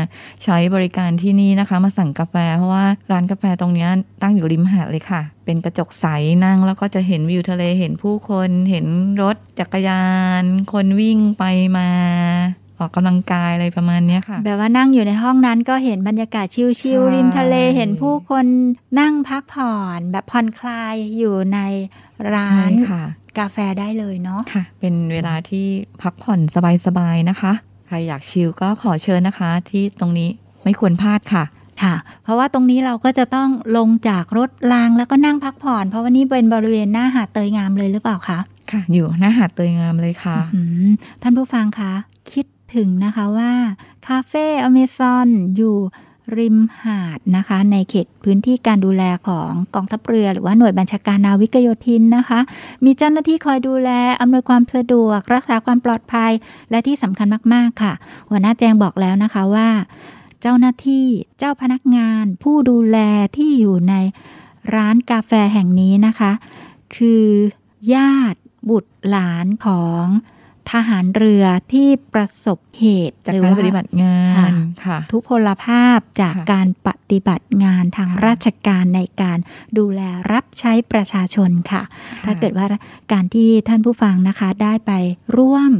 [0.43, 3.87] ใช้บริการที่นี่นะคะ มาสั่งกาแฟ เพราะว่าร้านกาแฟตรงนี้
[4.21, 6.05] ตั้งอยู่ริมหาดเลยค่ะ เป็นกระจกใส
[6.45, 8.85] นั่งแล้วก็จะเห็นวิวทะเลเห็นผู้คน เห็น
[9.21, 10.05] รถจักรยา
[10.41, 11.43] น คนวิ่งไป
[11.77, 11.89] มา
[12.81, 18.45] ออกกำลังกายอะไรประมาณเนี้ยค่ะ แบบว่านั่งอยู่ในห้องนั้นก็เห็นบรรยากาศชิลใช่ๆริมทะเลเห็นผู้คน
[18.99, 21.59] นั่งพักผ่อนแบบผ่อนคลายอยู่ใน
[22.33, 23.01] ร้าใช่นค่ะ
[23.39, 25.65] กาแฟได้เลยเนาะค่ะ เป็นเวลาที่
[26.01, 26.39] พักผ่อน
[26.85, 27.53] สบายๆนะคะ
[27.87, 30.29] ใครอยากชิลก็ขอเชิญนะคะ ที่ตรงนี้
[30.63, 31.43] ไม่ควรพลาดค่ะ
[31.83, 38.39] ค่ะ เพราะว่าตรงนี้เราก็จะต้องลงจากรถรางแล้วก็นั่งพักผ่อน เพราะว่านี่เป็นบริเวณหน้าหาดเตยงามเลยหรือเปล่าคะ
[38.71, 40.87] ค่ะ อยู่หน้าหาดเตยงามเลยค่ะอื้อหือ
[41.21, 42.10] ท่านผู้ฟังคะคิด
[42.75, 43.53] ถึงนะคะว่า
[44.07, 45.77] คาเฟ่อเมซอนอยู่
[46.37, 52.39] ริมหาดนะคะ ในเขตพื้นที่การดูแลของกองทัพเรือ หรือว่าหน่วยบัญชาการนาวิกโยธินนะคะ
[52.85, 53.89] มีเจ้าหน้าที่คอยดูแล
[54.21, 56.31] อำนวยความสะดวก รักษาความปลอดภัย
[56.69, 57.93] และที่สำคัญมาก ๆ ค่ะ
[58.29, 59.69] หัวหน้าแจงบอกแล้วนะคะว่า
[60.41, 61.05] เจ้าหน้าที่
[61.37, 62.97] เจ้าพนักงาน ผู้ดูแล
[63.37, 63.95] ที่อยู่ใน
[64.75, 66.31] ร้านกาแฟแห่งนี้นะคะ
[66.95, 67.25] คือ
[67.93, 70.03] ญาติบุตรหลานของ
[70.71, 74.53] ทหารเรือที่ประสบเหตุจากหรือการว่าปฏิบัติงาค่ะน
[74.85, 79.39] ค่ะทุพพลภาพจากค่ะการปฏิบัติงานทางค่ะราชการในการ
[79.77, 81.81] ดูแลรับใช้ประชาชนค่ะ
[82.25, 82.65] ถ้าเกิดว่า
[83.11, 84.91] การที่ท่านผู้ฟังนะคะได้ไป
[85.37, 85.71] ร่วม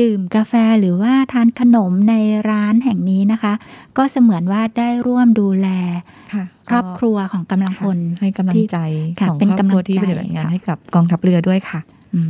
[0.00, 2.14] ดื่มกาแฟหรือว่าทานขนมใน
[2.50, 3.52] ร้านแห่งนี้นะคะ
[3.96, 5.68] ก็เสมือนว่าได้ร่วมดูแล
[6.32, 8.78] ค่ะครอบครัวของกำลังพลให้กำลังใจ
[9.20, 11.80] ค่ะของเป็นครอบครัวกำลังที่ใจปฏิบัติงานค่ะให้กับกองทัพเรือด้วยค่ะ
[12.14, 12.22] อื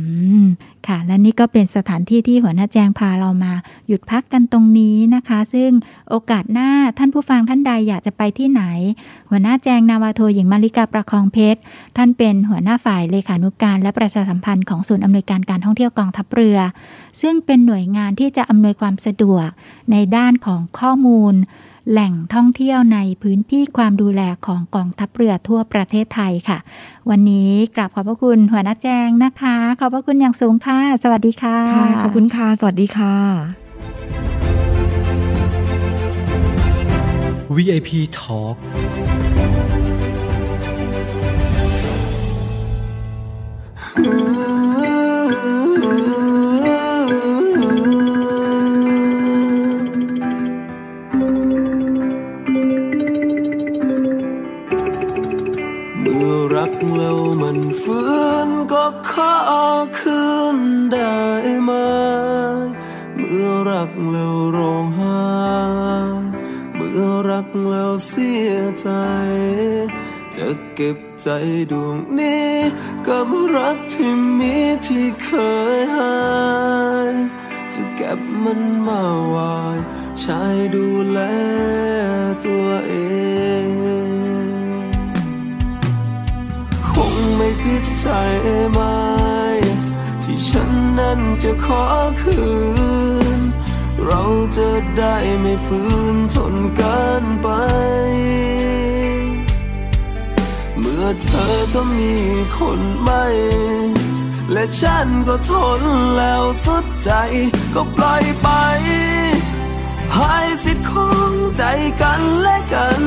[0.43, 0.45] ม
[0.87, 3.53] ค่ะ และนี่ก็เป็นสถานที่ที่หัวหน้าแจงพาเรามา
[3.87, 5.71] หยุดพักกันตรงนี้นะคะ ซึ่ง
[6.09, 8.63] โอกาสหน้าท่านผู้ฟังท่านใดอยากจะไปที่ไหน
[9.29, 11.59] หัวหน้าแจงนาวาโทหญิงมาริกาประคองเพชร
[11.97, 16.59] ท่านเป็นหัวหน้าฝ่ายเลขานุการ และประชาสัมพันธ์ของศูนย์อำนวยการการท่องเที่ยวกองทัพเรือ
[17.21, 19.47] ซึ่งเป็นหน่วยงานที่จะอำนวยความสะดวก
[19.91, 21.33] ในด้านของข้อมูล
[21.89, 26.57] แหล่งท่องเที่ยวในพื้นที่ความดูแลของกองทัพเรือทั่วประเทศไทยค่ะ
[27.09, 33.15] วันนี้กราบขอบพระคุณหัวหน้าแจงนะคะ ขอบพระคุณอย่างสูงค่ะ สวัสดีค่ะค่ะขอบคุณค่ะ สวัสดีค่ะ
[37.55, 37.89] VIP
[38.19, 38.55] Talk
[56.55, 58.09] รักแล้วมันฟื้
[58.47, 59.35] นก็ขอ
[59.99, 60.23] คื
[60.55, 60.57] น
[60.93, 61.19] ได้
[61.63, 61.71] ไหม
[63.17, 65.21] เมื่อรักแล้วร้องไห้
[66.75, 68.89] เมื่อรักแล้วเสียใจ
[70.35, 71.27] จะเก็บใจ
[71.71, 72.53] ดวงนี้
[73.07, 74.55] กับรักที่มี
[74.87, 75.29] ที่เค
[75.77, 76.19] ยหา
[77.09, 77.13] ย
[77.73, 79.53] จะเก็บมันมาไว้
[80.21, 80.41] ใช้
[80.75, 81.19] ดูแล
[82.45, 82.93] ตัวเอ
[83.63, 84.10] ง
[87.99, 88.07] ใจ
[88.71, 88.79] ไหม
[90.23, 91.83] ที่ฉันนั้นจะขอ
[92.21, 92.41] คื
[93.37, 93.39] น
[94.05, 94.21] เรา
[94.57, 95.81] จะได้ไม่ฝื
[96.13, 97.47] นทนกันไป
[100.79, 102.13] เมื่อเธอก็มี
[102.57, 103.25] คนใหม่
[104.51, 105.81] และฉันก็ทน
[106.17, 107.11] แล้วสุดใจ
[107.73, 108.49] ก็ปล่อยไป
[110.15, 111.63] ให้สิทธิ์ของใจ
[112.01, 113.03] กันและกัน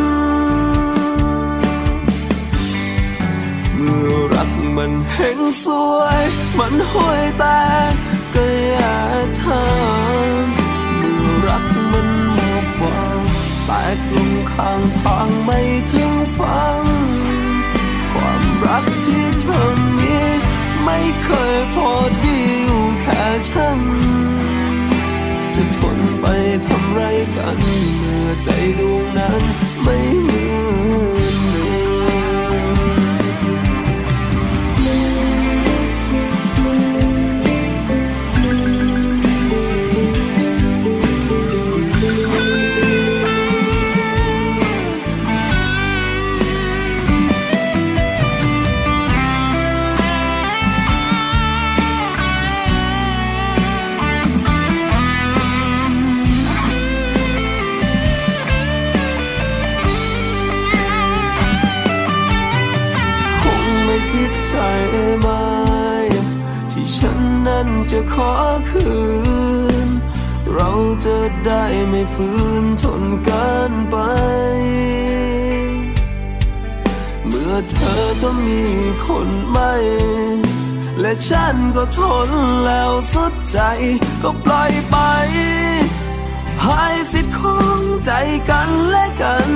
[3.86, 5.66] มื่อรักมันเห็นส
[5.96, 6.22] วย
[6.58, 7.60] มันห่วยแต่
[8.34, 8.98] ก็อย่า
[9.42, 13.18] ทำเมื่อรักมันหมดหวัง
[13.66, 16.82] แตกลงข้างทางไม่ถึงฟัง
[18.12, 19.60] ความรักที่เธอ
[19.98, 20.14] มี
[20.84, 21.90] ไม่เคยพอ
[22.22, 23.78] ดีอยู่แค่ฉัน
[25.54, 26.26] จะทนไป
[26.66, 27.00] ทำไร
[27.36, 27.58] กัน
[27.96, 29.42] เมื่อใจดวงนั้น
[29.82, 29.96] ไม่
[72.14, 72.28] ฝื
[72.62, 73.96] นทนกันไป
[77.26, 78.62] เมื่อเธอก็มี
[79.06, 79.72] คนใหม่
[81.00, 82.30] และฉันก็ทน
[82.66, 83.58] แล้วสุดใจ
[84.22, 84.96] ก็ปล่อยไป
[86.64, 88.10] ให้สิทธิ์ของใจ
[88.50, 89.50] กันและกัน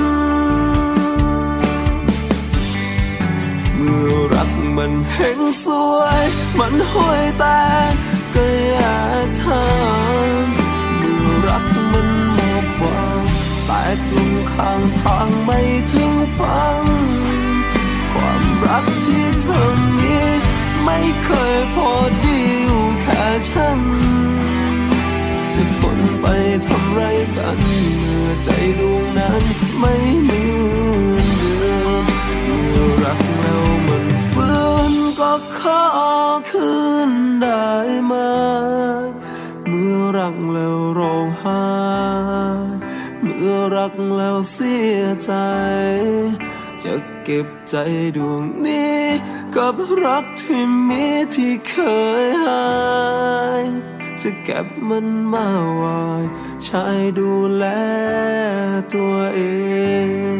[3.75, 6.23] เมื่อรักมันเห็นสวย
[6.59, 7.61] มันห่วยแต่
[8.33, 8.97] ก็อย่า
[9.41, 9.98] ทำ
[13.97, 15.59] กลงข้างทางไม่
[15.91, 16.83] ถึงฟัง
[18.11, 19.61] ความรักที่เธอ
[19.97, 20.15] มี
[20.83, 21.91] ไม่เคยพอ
[22.23, 23.79] ดีอยู่แค่ฉัน
[25.53, 26.25] จะทนไป
[26.65, 27.01] ทำไร
[27.35, 27.57] กัน
[27.97, 28.49] เมื่อใจ
[28.79, 29.43] ดวงนั้น
[29.79, 31.27] ไม่เหมือน
[31.59, 32.03] เดิม
[32.45, 33.55] เมื่อรักเรา
[33.87, 34.59] มันฟื้
[34.91, 35.83] นก็ขอ
[36.51, 36.71] คื
[37.09, 37.69] นได้
[38.05, 38.13] ไหม
[39.67, 41.59] เมื่อรักแล้วร้องไห้
[43.75, 45.33] รักแล้วเสียใจ
[46.83, 47.75] จะเก็บใจ
[48.17, 49.03] ดวงนี้
[49.55, 51.05] กับรักที่มี
[51.35, 51.75] ที่เค
[52.23, 52.69] ยหา
[53.61, 53.63] ย
[54.21, 55.99] จะเก็บมันมาไว้
[56.65, 56.85] ใช้
[57.19, 57.65] ดูแล
[58.93, 59.41] ตัวเอ
[60.35, 60.37] ง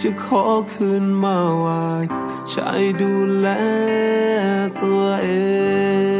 [0.00, 1.84] จะขอคืนมาไว้
[2.50, 2.70] ใช้
[3.02, 3.48] ดูแล
[4.82, 5.30] ตัวเอ
[6.14, 6.15] ง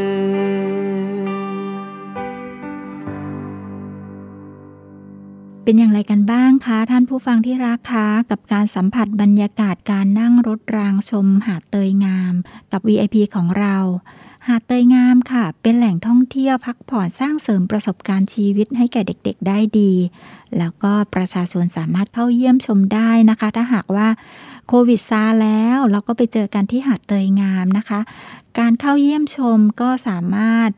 [5.68, 12.34] เป็นอย่างไรกันบ้างคะ ท่านผู้ฟังที่รักคะกับการสัมผัสบรรยากาศการนั่งรถรางชมหาดเตยงาม
[12.72, 13.76] กับ VIP ของเรา
[14.48, 19.92] หาดเตยงามค่ะ เป็นแหล่งท่องเที่ยวพักผ่อนสร้างเสริมประสบการณ์ชีวิตให้แก่เด็กๆได้ดี
[20.58, 24.08] แล้วก็ประชาชนสามารถเข้าเยี่ยมชมได้นะคะ ถ้าหากว่า
[24.68, 28.00] โควิดซาแล้วเราก็ไปเจอกันที่หาดเตยงามนะคะ
[28.58, 30.70] การเข้าเยี่ยมชมก็สามารถ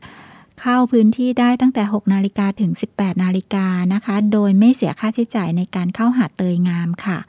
[0.59, 7.19] เข้าพื้นที่ได้ตั้งแต่ 6 นาฬิกาถึง 18 นาฬิกานะคะ โดยไม่เสียค่าใช้จ่ายในการเข้าหาดเตยงามค่ะ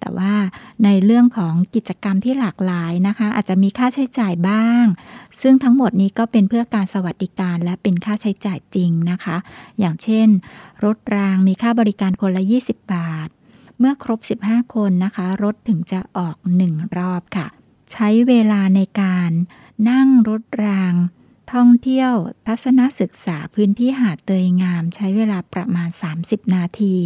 [0.00, 0.34] แต่ว่า
[0.84, 4.84] ในเรื่องของกิจกรรมที่หลากหลายนะคะ อาจจะมีค่าใช้จ่ายบ้าง
[5.40, 9.36] ซึ่งทั้งหมดนี้ก็เป็นเพื่อการสวัสดิการและเป็นค่าใช้จ่ายจริงนะคะ
[9.78, 10.28] อย่างเช่น
[10.84, 13.28] รถรางมีค่าบริการคนละ 20 บาท
[13.78, 17.46] เมื่อครบ 15 คนนะคะ รถถึงจะออก 1 รอบค่ะ
[17.92, 19.30] ใช้เวลาในการ
[19.90, 20.94] นั่งรถราง
[21.54, 22.12] ท่องเที่ยว
[22.46, 25.88] ทัศนศึกษาพื้นที่หาดเตยงาม ใช้เวลาประมาณ
[26.20, 26.96] 30 นาที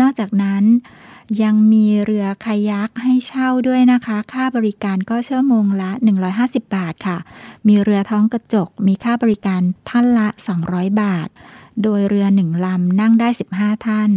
[0.00, 0.64] นอกจากนั้น
[1.42, 5.90] ยังมีเรือคายักให้เช่าด้วยนะคะ ค่าบริการก็ชั่วโมงละ
[6.32, 7.18] 150 บาทค่ะ
[7.66, 10.28] มีเรือท้องกระจก มีค่าบริการท่านละ
[10.64, 11.28] 200 บาท
[11.82, 13.28] โดยเรือหนึ่งลำนั่งได้
[13.58, 14.10] 15 ท่าน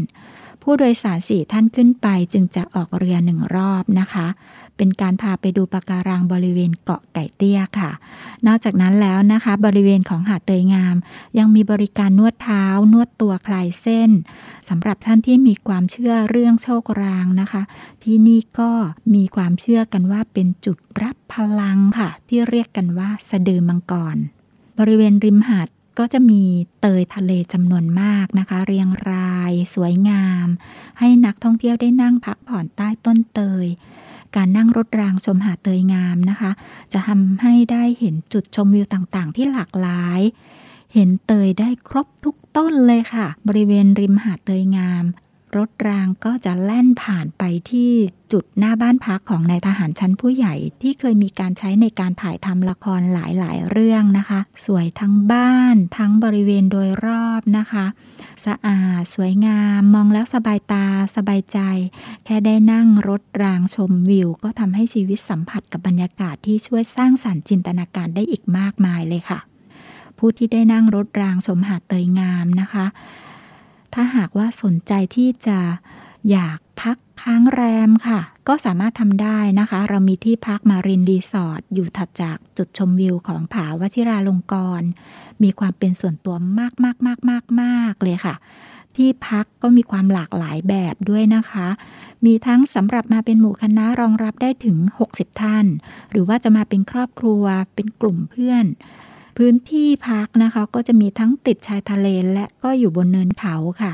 [0.61, 4.27] ผู้โดยสารสี่ท่านขึ้นไปจึงจะออกเรือหนึ่งรอบนะคะ
[4.77, 7.91] เป็นการพาไปดูปะการังบริเวณเกาะไก่เตี้ยค่ะ
[8.47, 10.95] นอกจากนั้นแล้วนะคะ บริเวณของหาดเตยงาม
[11.37, 14.11] ยังมีบริการนวดเท้า นวดตัวคลายเส้น
[14.69, 17.61] สำหรับท่านที่มีความเชื่อเรื่องโชครางนะคะ
[18.03, 18.71] ที่นี่ก็
[19.13, 24.17] มีความเชื่อกันว่าเป็นจุดรับพลังค่ะ ที่เรียกกันว่าสะดือมังกร
[24.79, 25.67] บริเวณริมหาด
[25.99, 26.43] ก็จะมี
[26.81, 30.47] เตยทะเลจำนวนมากนะคะ เรียงราย สวยงาม
[30.99, 33.65] ให้นักท่องเที่ยวได้นั่งพักผ่อนใต้ต้นเตย
[34.35, 36.51] การนั่งรถรางชมหาดเตยงามนะคะ
[36.93, 40.21] จะทำให้ได้เห็นจุดชมวิวต่างๆ ที่หลากหลาย
[40.93, 45.03] เห็นเตยได้ครบทุกต้นเลยค่ะ บริเวณริมหาดเตยงาม
[45.57, 47.91] รถรางก็จะแล่นผ่านไปที่
[48.31, 57.85] จุดหน้าบ้านพักของนายทหารชั้นผู้ใหญ่ที่เคยมีการใช้ในการถ่ายทำละครหลายๆ เรื่องนะคะ สวยทั้งบ้านทั้งบริเวณโดยรอบนะคะ
[58.45, 61.59] สะอาดสวยงามมองแล้วสบายตาสบายใจ
[62.25, 69.39] แค่ได้นั่งรถรางชมวิว ก็ทำให้ชีวิตสัมผัสกับบรรยากาศที่ช่วยสร้างสรรค์จินตนาการได้อีกมากมายเลยค่ะ
[70.17, 72.85] ผู้ที่ได้นั่งรถรางชมหาดเตยงามนะคะ
[73.95, 75.59] ถ้าหากว่าสนใจที่จะ
[76.31, 84.87] อยากพักค้างแรมค่ะ ก็สามารถทำได้นะคะ เรามีที่พักมารินรีสอร์ทอยู่ถัดจากจุดชมวิวของผาวชิราลงกรณ์
[85.43, 88.35] มีความเป็นส่วนตัวมากมากมากมากมากเลยค่ะ
[88.95, 91.67] ที่พักก็มีความหลากหลายแบบด้วยนะคะ
[92.25, 94.77] มีทั้งสำหรับมาเป็นหมู่คณะรองรับได้ถึง
[95.09, 95.65] 60 ท่าน
[96.11, 97.43] หรือว่าจะมาเป็นครอบครัว
[97.75, 98.65] เป็นกลุ่มเพื่อน
[99.37, 103.91] พื้นที่พักนะคะ ก็จะมีทั้งติดชายทะเลและก็อยู่บนเนินเขาค่ะ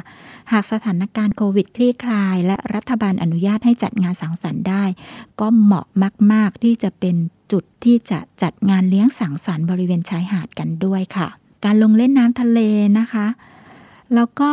[0.51, 4.83] หากสถานการณ์โควิดคลี่คลาย และรัฐบาลอนุญาตให้จัดงานสังสรรค์ได้
[5.39, 5.85] ก็เหมาะ
[6.33, 7.15] มาก ๆ ที่จะเป็น
[7.51, 11.27] จุดที่จะจัดงานเลี้ยงสังสรรค์บริเวณชายหาดกันด้วยค่ะ
[11.65, 12.59] การลงเล่นน้ำทะเล
[12.99, 13.27] นะคะ
[14.15, 14.51] แล้วก็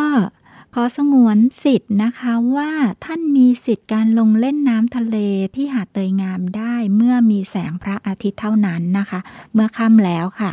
[0.74, 2.70] ขอสงวนสิทธิ์นะคะว่า
[3.04, 5.16] ท่านมีสิทธิ์การลงเล่นน้ำทะเล
[5.54, 9.20] ที่หาดเตยงามได้เมื่อมีแสงพระอาทิตย์เท่านั้นนะคะ
[9.52, 10.52] เมื่อค่ำแล้วค่ะ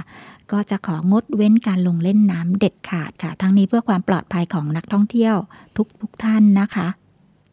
[0.51, 5.35] ก็จะของดเว้นการลงเล่นน้ำเด็ดขาดค่ะ ทั้งนี้เพื่อความปลอดภัยของนักท่องเที่ยว
[5.77, 6.87] ทุกทุกท่านนะคะ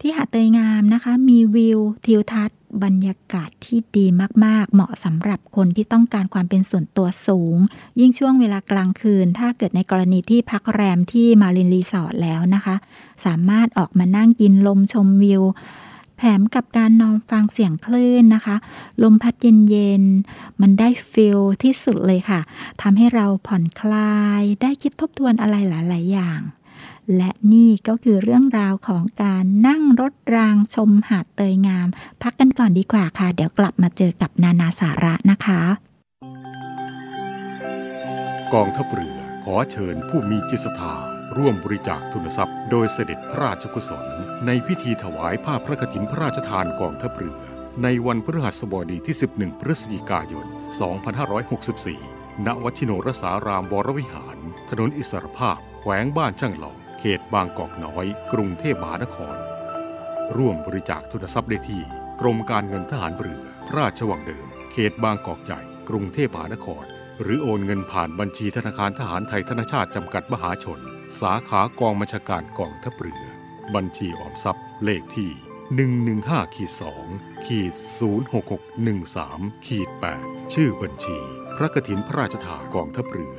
[0.05, 4.07] ที่หาดเตยงามนะคะ มีวิวทิวทัศน์ บรรยากาศที่ดี
[4.45, 7.57] มากๆ เหมาะสำหรับคนที่ต้องการความเป็นส่วนตัวสูง
[8.01, 12.77] ยิ่งช่วงเวลากลางคืน ถ้าเกิดในกรณีที่พักแรมที่มารินรีสอร์ทแล้วนะคะ
[13.25, 15.43] สามารถออกมานั่งกินลมชมวิว
[16.19, 18.57] แถมกับการนอนฟังเสียงคลื่นนะคะ
[19.03, 19.35] ลมพัด
[19.71, 22.41] เย็นๆ มันได้ฟิลที่สุดเลยค่ะ
[22.83, 26.41] ทำให้เราผ่อนคลาย ได้คิดทบทวนอะไรหลาย ๆ อย่าง
[27.17, 31.89] และนี่ก็คือเรื่องราวของการนั่งรถรางชมหาดเตยงาม
[32.23, 35.61] พักกันก่อนดีกว่าค่ะ เดี๋ยวกลับมาเจอกับนานาสาระนะคะ
[38.55, 40.95] กองทัพเรือขอเชิญผู้มีจิตศรัทธา
[41.37, 44.07] ร่วมบริจาคทุนทรัพย์ โดยเสด็จพระราชกุศล
[44.47, 47.39] ในพิธีถวายผ้าพระกฐินพระราชทานกองทัพเรือ
[47.83, 50.47] ในวันพฤหัสบดีที่ 11 พฤศจิกายน
[51.67, 54.37] 2564 ณวชิโนรสารามวรวิหาร
[54.71, 59.37] ถนนอิสรภาพ แขวงบ้านช่างหล่อเขตบางกอกน้อย กรุงเทพมหานคร
[60.37, 61.83] ร่วมบริจาคทุนทรัพย์ได้ที่
[62.21, 66.85] กรมการเงินทหารเรือพระราชวังเดิม เขตบางกอกใหญ่ กรุงเทพมหานคร
[67.23, 70.81] หรือโอนเงินผ่านบัญชีธนาคารทหารไทยธนชาติจำกัดมหาชน
[71.21, 73.25] สาขากองบัญชาการกองทัพเรือ
[73.75, 75.31] บัญชีออมทรัพย์เลขที่
[76.11, 76.73] 115ขีด
[77.09, 77.75] 2ขีด
[78.91, 79.89] 06613ขีด
[80.23, 81.19] 8ชื่อบัญชี
[81.57, 83.39] พระกฐินพระราชทานกองทัพเรือ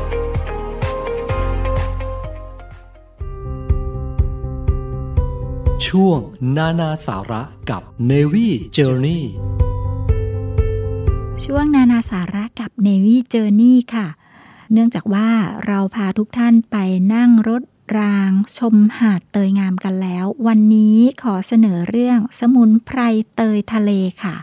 [5.95, 6.19] ช่วง
[6.57, 9.21] นานาสาระกับ Navy Journey
[11.43, 14.07] ช่วงนานาสาระกับ Navy Journey ค่ะ
[14.71, 15.29] เนื่องจากว่า
[15.65, 16.77] เราพาทุกท่านไป
[17.13, 17.61] นั่งรถ
[17.97, 22.99] รางชมหาดเตยงามกันแล้ว วันนี้ขอเสนอเรื่องสมุนไพร
[23.35, 23.91] เตยทะเล
[24.23, 24.35] ค่ะ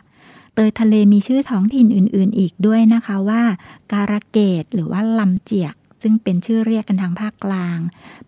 [0.55, 3.42] เตยทะเลมีชื่อท้องถิ่นอื่น ๆ อีกด้วยนะคะว่า
[3.92, 7.78] การะเกดหรือว่าลำเจียก ซึ่งเป็นชื่อเรียกกันทางภาคกลาง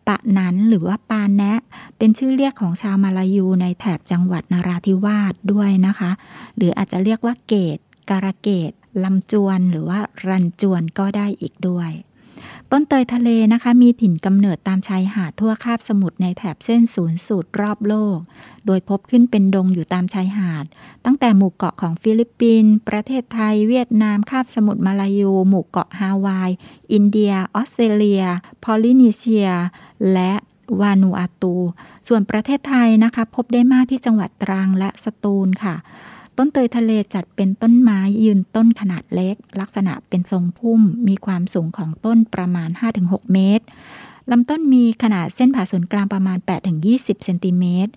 [0.09, 1.61] ปะนันหรือว่าปาแนะ
[1.99, 6.11] เป็นชื่อเรียกของชาวมาลายูในแถบจังหวัดนราธิวาสด้วยนะคะ
[6.57, 7.79] หรืออาจจะเรียกว่าเกต
[8.11, 8.73] การะเกต
[9.05, 11.91] ลำจวนหรือว่ารันจวนก็ได้อีกด้วย
[12.73, 18.19] ต้นเตยทะเลนะคะมีถิ่นกำเนิดตามชายหาดทั่วคาบสมุทรในแถบเส้นศูนย์สูตรรอบโลก
[18.67, 20.65] โดยพบขึ้นเป็นดงอยู่ตามชายหาด
[21.05, 26.51] ตั้งแต่หมู่เกาะของฟิลิปปินส์ประเทศไทย เวียดนามคาบสมุทรมาลายู หมู่เกาะฮาวาย
[26.93, 28.25] อินเดีย ออสเตรเลีย
[28.63, 29.51] พอลินีเซีย
[30.13, 30.33] และ
[30.81, 31.57] วานูอาตู
[32.09, 35.75] ส่วนประเทศไทยนะคะ พบได้มากที่จังหวัดตรังและสตูลค่ะ
[36.37, 42.71] ต้นเตยทะเลจัดเป็นต้นไม้ยืนต้นขนาดเล็ก ลักษณะเป็นทรงพุ่ม มีความสูงของต้นประมาณ
[43.01, 43.65] 5-6 เมตร
[44.31, 46.39] ลำต้นมีขนาดเส้นผ่าศูนย์กลางประมาณ
[46.81, 47.93] 8-20 เซนติเมตร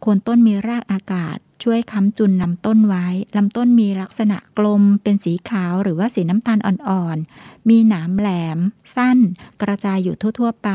[0.00, 3.06] โคนต้นมีรากอากาศ ช่วยค้ำจุนลำต้นไว้
[3.36, 8.58] ลำต้นมีลักษณะกลม เป็นสีขาวหรือว่าสีน้ำตาลอ่อนๆ มีหนามแหลม
[8.96, 9.18] สั้น
[9.62, 10.70] กระจายอยู่ทั่ว ๆ ไป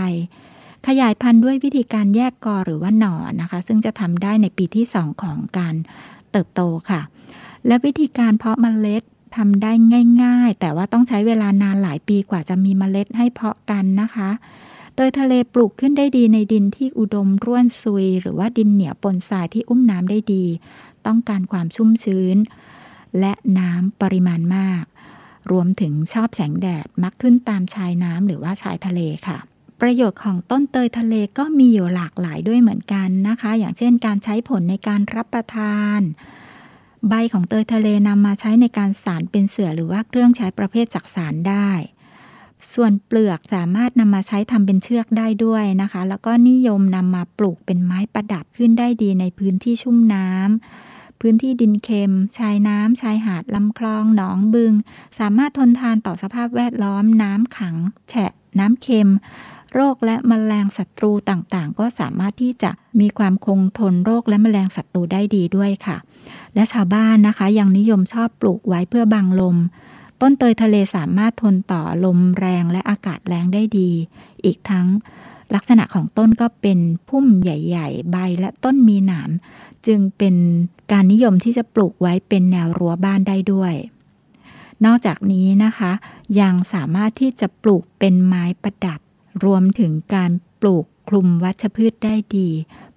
[0.87, 5.75] ขยายพันธุ์ด้วยวิธีการแยกกอหรือว่าหน่อนะคะ ซึ่งจะทำได้ในปีที่ 2 ของการ
[6.31, 7.01] เติบโตค่ะ
[7.67, 9.03] และวิธีการเพาะเมล็ด
[9.35, 9.71] ทำได้
[10.23, 14.29] ง่าย ๆ แต่ว่าต้องใช้เวลานานหลายปีกว่าจะมีเมล็ดให้เพาะกันนะคะ
[14.95, 20.45] เตยทะเลปลูกขึ้นได้ดีในดินที่อุดมร่วนซุย หรือว่าดินเหนียวปนทรายที่อุ้มน้ำได้ดี
[21.05, 22.37] ต้องการความชุ่มชื้น
[23.19, 24.83] และน้ำปริมาณมาก
[25.51, 29.37] รวมถึงชอบแสงแดดมักขึ้นตามชายน้ำหรือว่าชายทะเลค่ะ
[29.81, 35.99] ประโยชน์ของต้นเตยทะเลก็มีอยู่หลากหลายด้วยเหมือนกันนะคะ อย่างเช่นการใช้ผลในการรับประทาน
[37.09, 41.69] ใบของเตยทะเลนำมาใช้ในการสารเป็นเสื่อหรือว่าเครื่องใช้ประเภทจักสารได้
[42.73, 54.73] ส่วนเปลือกสามารถนำมาใช้ทำเป็นเชือกได้ด้วยนะคะ แล้วก็นิยมนำมาปลูกเป็นไม้ประดับขึ้นได้ดีในพื้นที่ชุ่มน้ำพื้นที่ดินเค็ม ชายน้ำ ชายหาด ลำคลอง หนองบึง
[55.19, 57.75] สามารถทนทานต่อสภาพแวดล้อมน้ำขัง
[58.09, 59.09] แฉะ น้ำเค็ม
[59.73, 65.97] โรคและมแมลงศัตรูต่างๆ ก็สามารถที่จะมีความคงทนโรคและมแมลงศัตรูได้ดีด้วยค่ะ
[66.55, 69.57] และชาวบ้านนะคะยังนิยมชอบปลูกไว้เพื่อบังลม
[70.21, 73.89] ต้นเตยทะเลสามารถทนต่อลมแรงและอากาศแรงได้ดี
[74.45, 74.87] อีกทั้ง
[75.55, 79.29] ลักษณะของต้นก็เป็นพุ่มใหญ่ ๆ ใบและต้นมีหนาม
[79.87, 80.35] จึงเป็น
[80.91, 83.73] การนิยมที่จะปลูกไว้เป็นแนวรั้วบ้านได้ด้วย
[84.85, 85.91] นอกจากนี้นะคะ
[86.39, 88.99] ยังสามารถที่จะปลูกเป็นไม้ประดับ
[89.43, 92.49] รวมถึงการปลูกคลุมวัชพืชได้ดี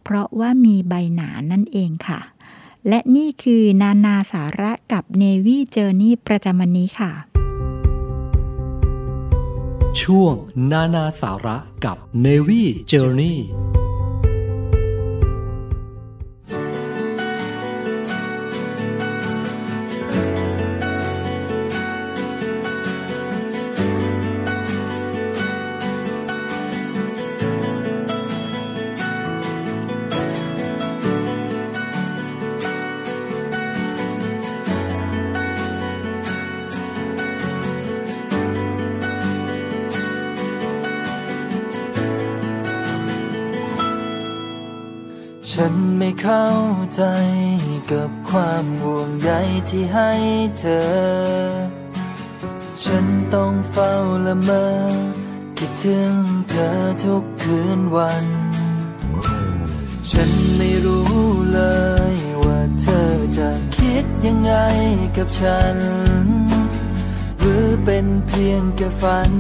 [0.03, 2.21] เพราะว่ามีใบหนานั่นเองค่ะ
[2.89, 7.13] และนี่คือนานาสาระกับเนวี่เจอร์นี่ประจำวันนี้ค่ะ
[10.03, 10.35] ช่วง
[10.73, 13.39] นานาสาระกับเนวี่เจอร์นี่
[46.29, 46.53] เข้า
[46.95, 47.03] ใจ
[47.93, 49.31] กับความห่วงใย
[49.71, 50.13] ที่ให้
[50.61, 50.85] เธอ
[52.85, 53.95] ฉันต้องเฝ้า
[54.27, 54.67] ละเมอ
[55.59, 56.13] คิดถึง
[56.51, 58.27] เธอทุกคืนวัน
[60.11, 61.15] ฉันไม่รู้
[61.53, 61.61] เล
[62.15, 64.53] ยว่าเธอจะคิดยังไง
[65.17, 65.77] กับฉัน
[67.39, 69.31] หรือเป็นเพียงแค่ฝัน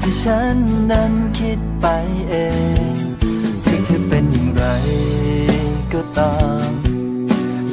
[0.00, 0.56] ที่ฉัน
[0.92, 1.86] นั้นคิดไป
[2.30, 2.34] เอ
[2.90, 2.94] ง
[3.64, 4.64] ถึงจะเป็นอย่างไร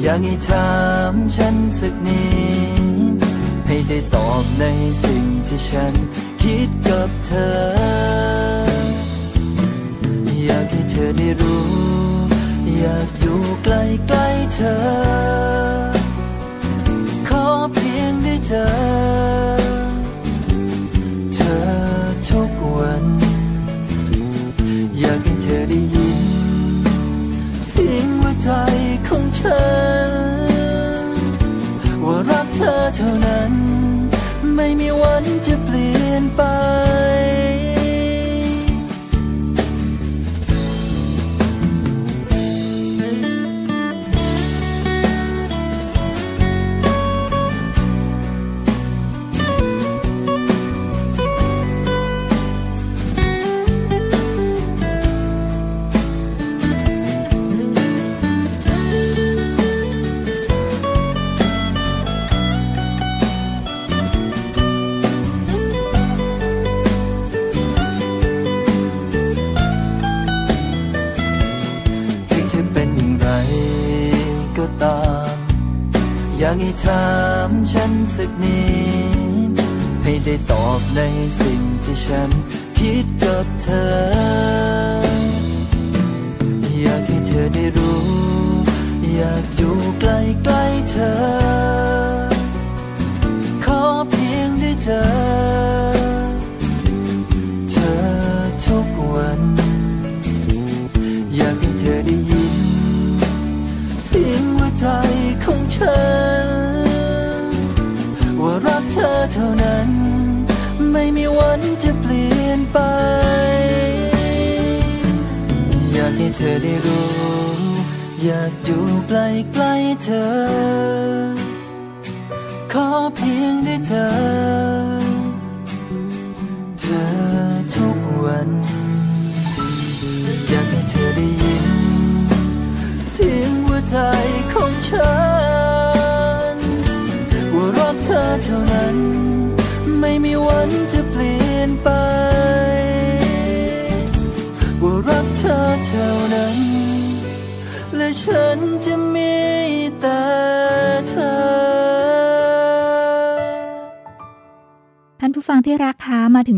[0.02, 0.70] อยากให้ถา
[1.12, 2.24] มฉันสักนิ
[3.14, 3.16] ด
[3.66, 4.64] ให้ได้ตอบใน
[5.02, 5.94] สิ่งที่ฉัน
[6.42, 7.56] คิดกับเธอ
[10.44, 11.70] อยากให้เธอได้รู้
[12.78, 14.76] อยากอยู่ใกล้ใกล้เธอ
[17.28, 19.59] ขอเพียงได้เจอ
[29.40, 29.64] ฉั
[30.10, 30.12] น
[32.04, 33.59] ว่ารักเธอเท่านั้น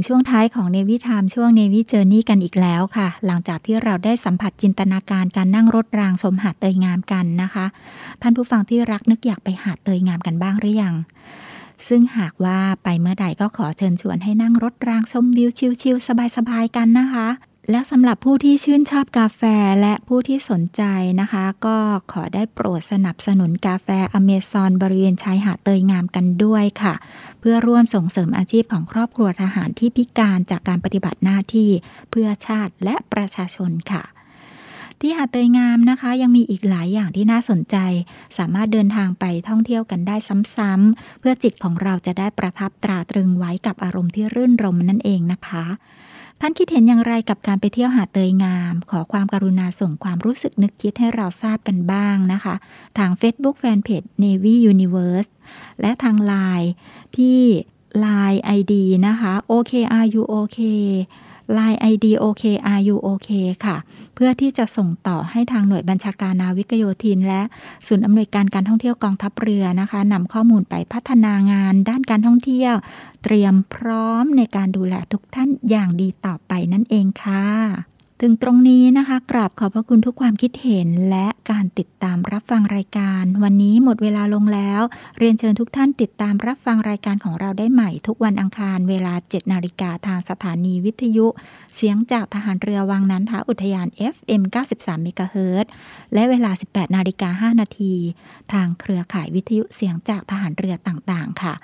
[0.06, 7.66] ช่วงท้ายของเนวิทามช่วงเนวิเจอร์นี่กันอีกแล้วค่ะ หลังจากที่เราได้สัมผัสจินตนาการการนั่งรถรางชมหาดเตยงามกันนะคะ
[8.22, 10.94] ท่านผู้ฟังที่รักนึกอยากไปหาดเตยงามกันบ้างหรือยัง
[11.88, 17.28] ซึ่งหากว่าไปเมื่อใดก็ขอเชิญชวนให้นั่งรถรางชมวิวชิลๆสบายๆกันนะคะ
[17.70, 19.42] แล้วสำหรับผู้ที่ชื่นชอบกาแฟ
[19.80, 20.82] และผู้ที่สนใจ
[21.20, 21.78] นะคะ ก็
[22.12, 26.94] ขอได้โปรดสนับสนุนกาแฟอเมซอนบริเวณชายหาดเตยงามกันด้วยค่ะ
[27.40, 31.70] เพื่อร่วมส่งเสริมอาชีพของครอบครัวทหารที่พิการจากการปฏิบัติหน้าที่
[32.10, 34.04] เพื่อชาติและประชาชนค่ะ
[35.00, 37.76] ที่หาดเตยงามนะคะ ยังมีอีกหลายอย่างที่น่าสนใจ
[38.38, 40.16] สามารถเดินทางไปท่องเที่ยวกันได้
[40.56, 45.64] ซ้ำๆเพื่อจิตของเราจะได้ประทับตราตรึงไว้กับอารมณ์ที่รื่นรมนั่นเองนะคะ
[46.44, 52.54] ท่านคิดเห็นอย่างไรกับการไปเที่ยวหาดเตยงาม ขอความการุณาส่งความรู้สึกนึกคิดให้เราทราบกันบ้างนะคะ
[52.98, 55.30] ทาง Facebook Fanpage Navy Universe
[55.80, 56.68] และทาง Line
[57.16, 57.40] ที่
[58.04, 58.74] Line ID
[59.06, 60.58] นะคะ OKRUOK
[61.58, 63.28] Line ID OKRUOK
[63.64, 63.76] ค่ะ
[64.14, 67.42] เพื่อที่จะส่งต่อให้ทางหน่วยบัญชาการนาวิกโยธิน และ
[67.86, 72.74] ศูนย์อำนวยการการท่องเที่ยวกองทัพเรือนะคะนำข้อมูลไปพัฒนางานด้านการท่องเที่ยว
[73.22, 77.91] เตรียมพร้อมในการดูแลทุกท่านอย่างดีต่อไปนั่นเองค่ะ
[78.24, 84.82] ถึงตรงนี้นะคะกราบขอบพระคุณทุกความคิดเห็นและการติดตามรับฟังรายการ วันนี้หมดเวลาลงแล้ว
[85.18, 91.26] เรียนเชิญทุกท่านติดตามรับฟังรายการของเราได้ใหม่ ทุกวันอังคารเวลา 7 นาฬิกาทางสถานีวิทยุ
[91.76, 94.42] เสียงจากทหารเรือวังนันทาอุทยาน FM
[94.74, 95.66] 93 MHz
[96.14, 97.94] และเวลา 18 นาฬิกา 5 นาที
[98.52, 101.54] ทางเครือข่ายวิทยุเสียงจากทหารเรือต่างๆ ค่ะ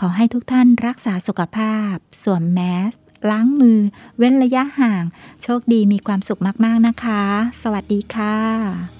[0.00, 1.92] ขอให้ทุกท่านรักษาสุขภาพ
[2.22, 2.60] สวมแม
[2.92, 2.94] ส
[3.30, 3.78] ล้างมือ
[4.18, 5.04] เว้นระยะห่าง
[5.42, 7.22] โชคดีมีความสุขมาก ๆ นะคะ
[7.62, 8.99] สวัสดีค่ะ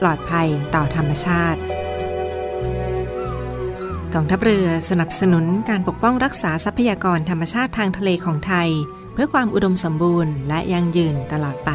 [0.00, 1.60] ปลอดภัยต่อธรรมชาติ
[4.14, 8.68] กองทัพเรือสนับสนุนการปกป้องรักษาทรัพยากรธรรมชาติทางทะเลของไทย
[9.12, 11.70] เพื่อความอุดมสมบูรณ์และยั่งยืนตลอดไป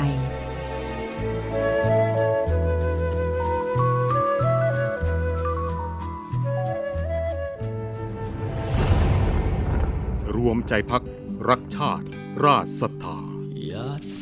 [10.35, 11.03] รวมใจพัก
[11.49, 12.05] รักชาติ
[12.45, 13.02] ราชศรัท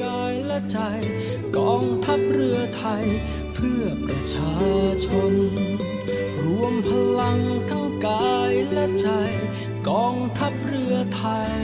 [0.00, 0.78] กายและใจ
[1.56, 3.04] กองทัพเรือไทย
[3.54, 4.54] เพื่อประชา
[5.06, 5.34] ชน
[6.44, 6.90] รวมพ
[7.20, 7.38] ลัง
[7.70, 9.08] ทั้งกายและใจ
[9.88, 11.54] กองทัพเรือไทย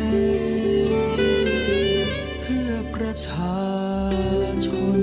[2.43, 3.59] เพื่อประชา
[4.66, 4.68] ช
[4.99, 5.01] น